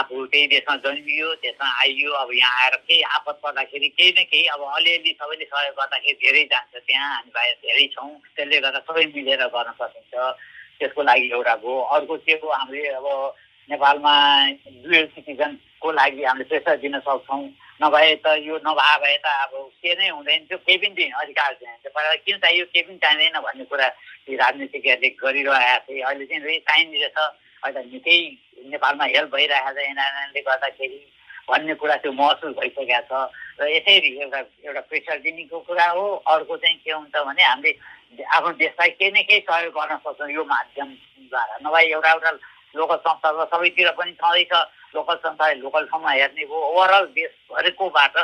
आफू 0.00 0.26
त्यही 0.32 0.46
देशमा 0.54 0.76
जन्मियो 0.84 1.28
त्यसमा 1.42 1.68
आइयो 1.82 2.12
अब 2.22 2.30
यहाँ 2.34 2.62
आएर 2.64 2.76
केही 2.86 3.00
आपत 3.18 3.40
पर्दाखेरि 3.42 3.88
केही 3.88 4.10
न 4.18 4.24
केही 4.30 4.46
अब 4.54 4.62
अलिअलि 4.76 5.16
सबैले 5.20 5.44
सहयोग 5.44 5.74
गर्दाखेरि 5.80 6.18
धेरै 6.22 6.44
जान्छ 6.52 6.74
त्यहाँ 6.78 7.08
हामी 7.14 7.30
बाहिर 7.34 7.54
धेरै 7.66 7.86
छौँ 7.94 8.10
त्यसले 8.36 8.60
गर्दा 8.64 8.80
सबै 8.86 9.04
मिलेर 9.14 9.46
गर्न 9.56 9.72
सकिन्छ। 9.82 10.14
त्यसको 10.78 11.02
लागि 11.02 11.30
एउटा 11.34 11.54
भयो 11.58 11.78
अर्को 11.94 12.16
चाहिँ 12.16 12.40
हो 12.42 12.48
हामीले 12.54 12.88
अब 13.02 13.06
नेपालमा 13.68 14.14
डुएल 14.84 15.06
सिटिजनको 15.14 15.92
लागि 15.92 16.22
हामीले 16.24 16.48
प्रेसर 16.48 16.76
दिन 16.84 16.98
सक्छौँ। 17.02 17.42
नभए 17.82 18.14
त 18.24 18.26
यो 18.42 18.54
नभए 18.66 18.94
भए 19.02 19.16
त 19.24 19.26
अब 19.44 19.52
के 19.82 19.94
नै 19.94 20.08
हुँदैन 20.08 20.46
थियो। 20.50 20.58
केही 20.66 20.78
पनि 20.78 20.94
दिन 20.98 21.12
अधिकार 21.22 21.52
चाहिन्छ 21.62 21.86
पहिला 21.94 22.14
किन 22.26 22.36
चाहियो 22.42 22.64
केही 22.74 22.82
पनि 22.88 22.98
चाहिँदैन 22.98 23.38
भन्ने 23.46 23.64
कुरा 23.70 23.86
राजनीतिज्ञहरूले 24.28 25.08
गरिरहेका 25.22 25.78
थिए 25.86 26.02
अहिले 26.02 26.26
चाहिँ 26.26 26.58
चाहिँदैछ 26.58 27.18
अहिले 27.62 27.82
निकै 27.92 28.18
नेपालमा 28.70 29.04
हेल्प 29.14 29.30
भइरहेको 29.34 29.70
छ 29.74 29.78
एनआरएनले 29.90 30.40
गर्दाखेरि 30.48 31.00
भन्ने 31.48 31.74
कुरा 31.80 31.96
त्यो 32.02 32.12
महसुस 32.12 32.52
भइसकेको 32.58 33.00
छ। 33.08 33.12
र 33.58 33.66
यसरी 33.72 34.10
एउटा 34.22 34.40
एउटा 34.68 34.80
प्रेसर 34.90 35.18
दिनेको 35.24 35.58
कुरा 35.66 35.86
हो। 35.96 36.04
अर्को 36.28 36.56
चाहिँ 36.56 36.76
के 36.84 36.92
हुन्छ 36.92 37.14
भने 37.14 37.42
हामीले 37.42 37.72
आफ्नो 38.36 38.52
देशलाई 38.60 38.90
केही 39.00 39.10
न 39.10 39.22
केही 39.24 39.40
सहयोग 39.48 39.72
गर्न 39.74 39.96
सक्छौँ। 39.96 40.30
यो 40.30 40.44
माध्यमद्वारा। 40.44 41.54
नभए 41.64 41.82
एउटा 41.94 42.10
एउटा 42.12 42.30
लोकल 42.76 42.96
संस्था 43.06 43.28
त 43.32 43.48
सबैतिर 43.48 43.90
पनि 43.96 44.12
छँदैछ। 44.20 44.52
लोकल 44.94 45.16
संस्थाले 45.24 45.54
लोकल 45.60 45.84
ठाउँमा 45.86 46.10
हेर्ने 46.12 46.44
भयो 46.44 46.60
ओभरअल 46.70 47.04
देशभरिकोबाट 47.16 48.16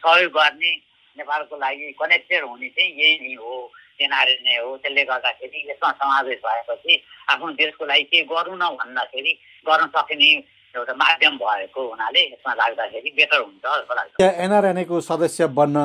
सहयोग 0.00 0.32
गर्ने 0.32 0.70
नेपालको 1.16 1.56
लागि 1.56 1.92
कनेक्टेड 2.00 2.44
हुने 2.44 2.68
चाहिँ 2.68 2.90
यही 3.00 3.16
नै 3.20 3.34
हो 3.34 3.54
एनआरएनए 4.00 4.56
हो। 4.56 4.76
त्यसले 4.82 5.04
गर्दाखेरि 5.04 5.58
यसमा 5.70 5.90
समावेश 5.92 6.38
भएपछि 6.44 7.02
आफ्नो 7.30 7.50
देशको 7.60 7.84
लागि 7.84 8.04
के 8.12 8.22
गरौँ 8.30 8.56
न 8.56 8.68
भन्दाखेरि 8.80 9.32
गर्न 9.66 9.86
सकिने 9.96 10.30
एउटा 10.74 10.94
माध्यम 10.94 11.36
भएको 11.36 11.80
हुनाले 11.88 12.22
यसमा 12.32 12.54
लाग्दाखेरि 12.54 13.10
बेटर 13.16 13.40
हुन्छ 13.40 13.64
जस्तो 13.64 13.94
लाग्छ। 13.94 14.20
एनआरएनएको 14.44 15.00
सदस्य 15.00 15.46
बन्न 15.58 15.78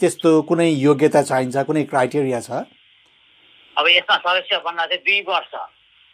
त्यस्तो 0.00 0.30
कुनै 0.48 0.68
योग्यता 0.68 1.22
चाहिन्छ 1.22 1.56
कुनै 1.68 1.84
क्राइटेरिया 1.92 2.40
छ? 2.40 2.50
अब 3.76 3.86
यसमा 3.88 4.16
सदस्य 4.24 4.58
बन्न 4.64 4.86
चाहिँ 4.88 5.02
दुई 5.04 5.20
वर्ष। 5.28 5.52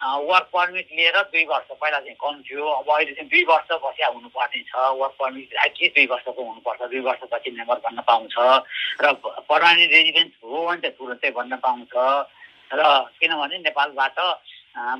वर्क 0.01 0.47
पर्मिट 0.53 0.87
लिएर 0.95 1.17
दुई 1.27 1.43
वर्ष 1.45 1.67
पहिला 1.75 1.99
चाहिँ 1.99 2.15
कम 2.23 2.41
थियो। 2.47 2.65
अब 2.65 2.89
अहिले 2.89 3.13
चाहिँ 3.13 3.29
दुई 3.29 3.43
वर्ष 3.51 3.67
बसिया 3.83 4.07
हुनुपर्ने 4.07 4.61
छ। 4.63 4.75
वर्क 4.95 5.15
पर्मिट 5.19 5.53
एटलिस्ट 5.65 5.95
दुई 5.95 6.05
वर्षको 6.07 6.43
हुनुपर्छ। 6.43 6.81
दुई 6.89 6.99
वर्षपछि 7.03 7.51
मेम्बर 7.51 7.77
बन्न 7.83 7.99
पाउँछ। 8.07 8.35
र 9.03 9.11
पर्मानेन्ट 9.43 9.91
रेजिडेन्स 9.91 10.33
हो 10.43 10.65
भने 10.67 10.79
चाहिँ 10.79 10.95
तुरन्तै 10.95 11.31
बन्न 11.35 11.55
पाउँछ। 11.59 11.93
र 12.71 12.81
किनभने 13.19 13.57
नेपालबाट 13.59 14.19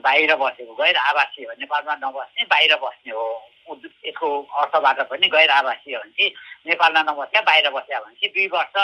बाहिर 0.04 0.36
बसेको 0.36 0.74
गैर 0.76 0.98
आवासीय 1.00 1.46
हो। 1.46 1.54
नेपालमा 1.60 1.96
नबस्ने 2.04 2.44
बाहिर 2.52 2.76
बस्ने 2.84 3.12
हो। 3.14 3.28
यसको 3.70 4.28
अर्थबाट 4.60 5.00
पनि 5.10 5.28
गैर 5.30 5.50
आवासीय 5.50 5.96
हो 5.96 6.02
भने 6.02 6.12
चाहिँ 6.12 6.32
नेपालमा 6.68 7.02
नबस्या 7.08 7.42
बाहिर 7.48 7.70
बस्या 7.72 8.00
भने 8.04 8.16
चाहिँ 8.20 8.34
दुई 8.36 8.48
वर्ष 8.52 8.76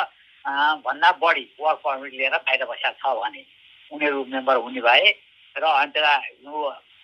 भन्दा 0.86 1.12
बढी 1.20 1.46
वर्क 1.60 1.80
पर्मिट 1.84 2.14
लिएर 2.14 2.36
बाहिर 2.38 2.66
बसेका 2.66 2.92
छ 3.04 3.18
भने 3.20 3.44
उनीहरू 3.92 4.26
मेम्बर 4.30 4.56
हुने 4.56 4.82
भए 4.82 5.10
र 5.58 5.64
अन्त 5.64 5.98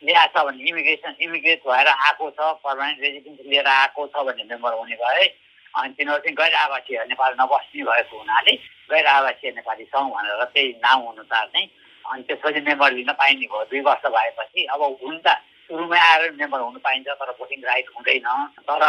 ल्याएको 0.03 0.39
छ 0.39 0.43
भने 0.45 0.69
इमिग्रेसन 0.69 1.15
इमिग्रेट 1.21 1.61
भएर 1.67 1.87
आएको 1.87 2.29
छ 2.31 2.39
पर्मानेन्ट 2.63 3.01
रेजिडेन्स 3.01 3.39
लिएर 3.47 3.67
आएको 3.67 4.07
छ 4.07 4.25
भन्ने 4.25 4.43
मेम्बर 4.49 4.73
हुने 4.73 4.95
भए 5.03 5.25
अनि 5.73 5.93
तिनीहरू 5.97 6.19
चाहिँ 6.19 6.35
गैर 6.35 6.53
आवासीय 6.61 7.05
नेपाल 7.09 7.31
नबस्ने 7.41 7.83
भएको 7.83 8.17
हुनाले 8.17 8.53
गैर 8.91 9.05
आवासीय 9.07 9.51
नेपाली 9.55 9.85
छौँ 9.93 10.09
भनेर 10.09 10.43
त्यही 10.43 10.69
नाउँ 10.83 11.07
अनुसार 11.11 11.45
चाहिँ 11.53 11.69
अनि 12.05 12.23
त्यसपछि 12.27 12.61
मेम्बर 12.65 12.91
लिन 12.91 13.11
पाइने 13.13 13.45
भयो 13.45 13.63
दुई 13.71 13.81
वर्ष 13.87 14.05
भएपछि। 14.09 14.65
अब 14.73 14.81
हुन 15.03 15.17
त 15.25 15.37
सुरुमै 15.69 15.99
आएर 15.99 16.31
मेम्बर 16.33 16.59
हुनु 16.59 16.79
पाइन्छ 16.83 17.07
तर 17.07 17.31
भोटिङ 17.39 17.63
राइट 17.63 17.87
हुँदैन। 17.95 18.27
तर 18.67 18.81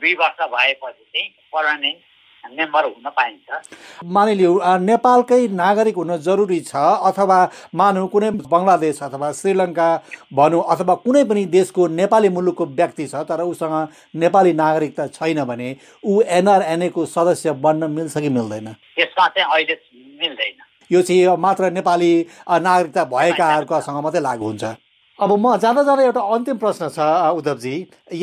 दुई 0.00 0.14
वर्ष 0.22 0.40
भएपछि 0.54 1.04
चाहिँ 1.04 1.28
पर्मानेन्ट 1.52 1.98
मेम्बर 2.48 2.84
हुन 2.84 3.10
पाइन्छ। 3.16 4.04
मानिलिउ 4.04 4.52
नेपालकै 4.80 5.46
नागरिक 5.54 5.96
हुन 5.96 6.16
जरुरी 6.18 6.60
छ 6.60 6.76
अथवा 7.08 7.38
मानौ 7.74 8.06
कुनै 8.06 8.30
बङ्गलादेश 8.30 9.02
अथवा 9.02 9.30
श्रीलङ्का 9.40 9.88
भनौँ 10.34 10.62
अथवा 10.74 10.94
कुनै 11.04 11.24
पनि 11.24 11.44
देशको 11.54 11.86
नेपाली 12.00 12.28
मुलुकको 12.28 12.66
व्यक्ति 12.66 13.06
छ 13.06 13.22
तर 13.28 13.40
उसँग 13.42 13.76
नेपाली 14.16 14.52
नागरिकता 14.62 15.06
छैन 15.16 15.44
भने 15.44 15.68
ऊ 16.04 16.20
एनआरएनएको 16.38 17.06
सदस्य 17.06 17.52
बन्न 17.64 17.90
मिल्छ 17.90 18.18
कि 18.18 18.28
मिल्दैन? 18.28 18.68
यसमा 18.98 19.28
चाहिँ 19.28 19.48
अहिले 19.52 19.74
मिल्दैन। 20.20 20.56
यो 20.90 21.02
चाहिँ 21.02 21.36
मात्र 21.38 21.70
नेपाली 21.70 22.12
नागरिकता 22.50 23.04
भएकाहरूकोसँग 23.04 24.02
मात्रै 24.04 24.20
लागु 24.20 24.44
हुन्छ। 24.44 24.64
अब 25.20 25.32
म 25.36 25.56
जाँदा 25.60 25.82
जाँदा 25.84 26.02
एउटा 26.02 26.20
अन्तिम 26.32 26.56
प्रश्न 26.58 26.88
छ 26.88 27.04
उद्धवजी। 27.36 27.74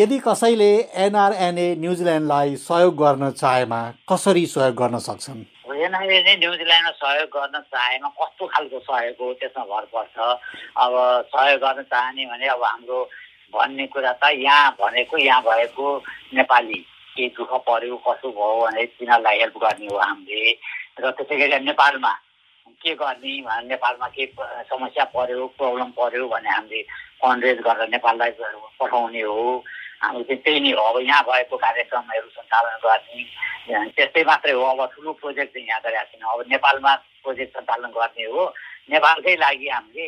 यदि 0.01 0.17
कसैले 0.17 0.69
एनआरएनए 1.05 1.67
न्युजिल्यान्डलाई 1.77 2.55
सहयोग 2.57 2.95
गर्न 2.97 3.29
चाहेमा 3.38 3.81
कसरी 4.10 4.45
सहयोग 4.49 4.75
गर्न 4.81 4.97
सक्छन्? 5.05 5.43
एनआरएनए 5.77 6.36
न्युजिल्यान्डमा 6.41 6.91
सहयोग 6.97 7.29
गर्न 7.38 7.62
चाहेमा 7.69 8.10
कस्तो 8.17 8.45
खालको 8.49 8.79
सहयोग 8.89 9.15
हो? 9.21 9.33
त्यसमा 9.38 9.63
भर 9.69 9.86
पर्छ। 9.93 10.17
अब 10.17 10.93
सहयोग 11.38 11.62
गर्न 11.62 11.81
चाहने 11.86 12.25
भने 12.33 12.47
अब 12.57 12.63
हाम्रो 12.65 13.03
भन्ने 13.53 13.86
कुरा 13.93 14.13
त 14.17 14.33
यहाँ 14.33 14.75
भनेको 14.81 15.17
यहाँ 15.21 15.41
भएको 15.45 15.86
नेपाली 16.33 16.79
केही 17.13 17.29
दुःख 17.38 17.53
पर्यो 17.69 17.95
कसो 18.10 18.27
भयो 18.33 18.57
भने 18.65 18.86
तिनीहरूलाई 18.97 19.38
हेल्प 19.38 19.57
गर्ने 19.62 19.86
हो 19.86 19.97
हामीले। 20.01 20.49
र 20.97 21.12
त्यसै 21.13 21.36
गरी 21.38 21.62
नेपालमा 21.62 22.13
के 22.83 22.93
गर्ने 22.95 23.33
नेपालमा 23.67 24.07
के 24.15 24.25
समस्या 24.69 25.03
पर्यो 25.15 25.47
प्रब्लम 25.57 25.89
पर्यो 25.97 26.27
भने 26.29 26.49
हामीले 26.49 26.81
फन्ड 27.21 27.43
रेज 27.43 27.59
गरेर 27.67 27.89
नेपाललाई 27.89 28.31
पठाउने 28.79 29.21
हो। 29.21 29.63
हाम्रो 30.01 30.23
चाहिँ 30.23 30.41
त्यही 30.45 30.59
नै 30.61 30.71
हो। 30.77 30.81
अब 30.85 30.97
यहाँ 31.01 31.23
भएको 31.25 31.57
कार्यक्रमहरू 31.57 32.29
सञ्चालन 32.37 32.77
गर्ने 32.85 33.89
त्यस्तै 33.97 34.23
मात्रै 34.29 34.53
हो। 34.53 34.63
अब 34.63 34.85
ठुलो 34.93 35.11
प्रोजेक्ट 35.21 35.53
चाहिँ 35.53 35.67
यहाँ 35.67 35.81
गरेका 35.81 36.03
छैन। 36.13 36.21
अब 36.21 36.43
नेपालमा 36.53 36.93
प्रोजेक्ट 37.25 37.57
सञ्चालन 37.57 37.89
गर्ने 37.97 38.25
हो। 38.29 38.45
नेपालकै 38.93 39.35
लागि 39.41 39.67
हामीले 39.73 40.07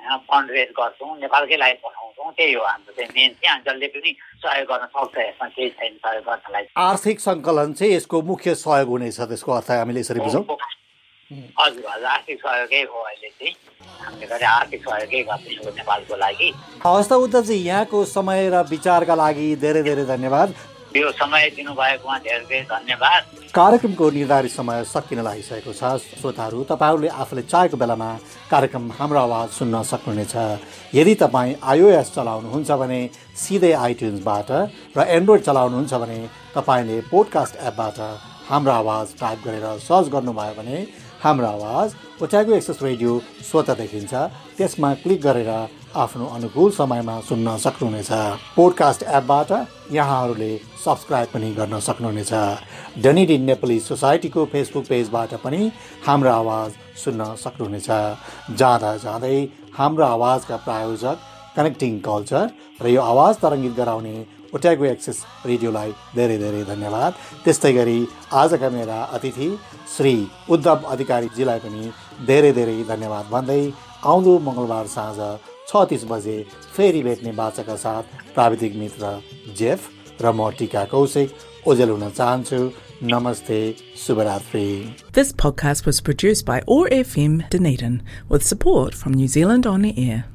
फन्ड 0.00 0.50
रेज 0.50 0.70
गर्छौँ। 0.80 1.18
नेपालकै 1.20 1.56
लागि 1.60 1.76
पठाउँछौँ। 1.84 2.32
त्यही 2.32 2.52
हो 2.52 2.64
हाम्रो 2.64 2.92
चाहिँ 2.96 3.12
मेन 3.12 3.32
चाहिँ। 3.44 3.60
जसले 3.68 3.86
पनि 3.92 4.10
सहयोग 4.40 4.66
गर्न 4.72 4.86
सक्छ। 4.96 5.16
यसमा 5.20 5.48
केही 5.52 5.70
छैन। 5.76 5.94
सहयोग 6.00 6.24
गर्नलाई 6.24 6.64
आर्थिक 6.88 7.20
सङ्कलन 7.20 7.72
चाहिँ 7.76 7.92
यसको 7.94 8.22
मुख्य 8.32 8.54
सहयोग 8.64 8.88
हुनेछ। 8.88 9.20
त्यसको 9.20 9.52
अर्थ 9.52 9.70
हामीले 9.84 10.00
यसरी 10.00 10.20
बुझौँ। 10.24 10.44
हजुर 11.30 11.84
हजुर 11.86 12.06
आर्थिक 12.10 12.38
सहयोगै 12.42 12.82
हो 12.90 12.98
अहिले 13.00 13.28
चाहिँ। 13.30 13.54
हामीले 14.02 14.26
गरे 14.26 14.46
आर्थिक 14.46 14.80
सहयोगै 14.82 15.22
गर्दैछौँ 15.30 15.72
नेपालको 15.78 16.16
लागि। 16.16 16.48
हवस् 16.84 17.08
त 17.08 17.12
उद्धवजी 17.24 17.54
यहाँको 17.54 17.98
समय 18.04 18.50
र 18.50 18.66
विचारका 18.66 19.14
लागि 19.14 19.46
धेरै 19.62 19.82
धेरै 19.82 20.04
धन्यवाद। 20.10 20.48
यो 20.90 21.10
समय 21.14 21.42
दिनुभएकोमा 21.54 22.18
धेरै 22.18 22.44
धेरै 22.50 22.66
धन्यवाद। 22.66 23.22
कार्यक्रमको 23.54 24.10
निर्धारित 24.10 24.50
समय 24.50 24.82
सकिन 24.90 25.22
लागिसकेको 25.22 25.72
छ। 25.72 26.02
श्रोताहरू 26.18 26.58
तपाईँहरूले 26.66 27.08
आफूले 27.14 27.42
चाहेको 27.46 27.76
बेलामा 27.78 28.10
कार्यक्रम 28.50 28.90
हाम्रो 28.98 29.18
आवाज 29.20 29.48
सुन्न 29.54 29.82
सक्नुहुनेछ। 29.86 30.34
यदि 30.98 31.14
तपाईँ 31.14 31.54
आइओएस 31.62 32.10
चलाउनुहुन्छ 32.10 32.70
भने 32.82 33.00
सिधै 33.38 33.72
आइट्युन्सबाट 33.86 34.50
र 34.98 34.98
एन्ड्रोइड 35.14 35.42
चलाउनुहुन्छ 35.46 35.94
भने 35.94 36.18
तपाईँले 36.58 36.96
पोडकास्ट 37.06 37.54
एपबाट 37.70 37.98
हाम्रो 38.50 38.72
आवाज 38.72 39.06
टाइप 39.14 39.38
गरेर 39.46 39.66
सर्च 39.78 40.06
गर्नुभयो 40.10 40.54
भने 40.58 40.78
हाम्रो 41.22 41.46
आवाज 41.46 41.94
ओट्यागो 42.22 42.52
एक्सेस 42.54 42.78
रेडियो 42.82 43.10
स्वत 43.44 43.70
देखिन्छ। 43.78 44.12
त्यसमा 44.56 44.92
क्लिक 45.02 45.20
गरेर 45.22 45.50
आफ्नो 45.92 46.26
अनुकूल 46.36 46.70
समयमा 46.72 47.18
सुन्न 47.28 47.56
सक्नुहुनेछ। 47.60 48.10
पोडकास्ट 48.56 49.02
एपबाट 49.18 49.50
यहाँहरूले 49.92 50.50
सब्सक्राइब 50.84 51.28
पनि 51.34 51.50
गर्न 51.60 51.80
सक्नुहुनेछ। 51.88 52.32
डनिड 53.04 53.30
नेपाली 53.40 53.78
सोसाइटीको 53.80 54.44
फेसबुक 54.52 54.84
पेजबाट 54.88 55.34
पनि 55.44 55.60
हाम्रो 56.06 56.30
आवाज 56.32 56.70
सुन्न 57.04 57.34
सक्नुहुनेछ। 57.44 57.88
जाँदा 58.56 58.96
जाँदै 59.04 59.36
हाम्रो 59.76 60.04
आवाजका 60.16 60.56
प्रायोजक 60.64 61.16
कनेक्टिङ 61.56 61.98
कल्चर 62.00 62.50
र 62.80 62.96
यो 62.96 63.00
आवाज 63.04 63.34
तरङ्गित 63.44 63.74
गराउने 63.76 64.16
ओट्यागो 64.54 64.84
एक्सेस 64.84 65.18
रेडियोलाई 65.50 65.90
धेरै 66.16 66.38
धेरै 66.42 66.62
धन्यवाद 66.72 67.12
त्यस्तै 67.44 67.72
गरी 67.78 67.98
आजका 68.42 68.70
मेरा 68.76 68.98
अतिथि 69.16 69.48
श्री 69.94 70.14
उद्धव 70.56 70.90
अधिकारीजीलाई 70.94 71.64
पनि 71.64 71.82
धेरै 72.26 72.52
धेरै 72.58 72.76
धन्यवाद 72.92 73.32
भन्दै 73.34 73.62
आउँदो 74.12 74.34
मङ्गलबार 74.48 74.86
साँझ 74.96 75.18
छ 75.70 75.86
तिस 75.90 76.04
बजे 76.12 76.36
फेरि 76.76 77.02
भेट्ने 77.08 77.32
बाचाका 77.40 77.76
साथ 77.86 78.14
प्राविधिक 78.34 78.76
मित्र 78.82 79.16
जेफ 79.58 79.88
र 80.20 80.32
म 80.32 80.50
टिका 80.58 80.84
कौशिक 80.94 81.28
ओजेल 81.70 81.90
हुन 81.94 82.08
चाहन्छु 82.20 82.62
Namaste, 83.02 83.80
Subharatri. 83.94 84.92
This 85.12 85.32
podcast 85.32 85.86
was 85.86 86.02
produced 86.02 86.44
by 86.44 86.60
ORFM 86.62 87.48
Dunedin 87.48 88.02
with 88.28 88.44
support 88.44 88.94
from 88.94 89.14
New 89.14 89.26
Zealand 89.26 89.66
On 89.66 89.86
Air. 89.86 90.26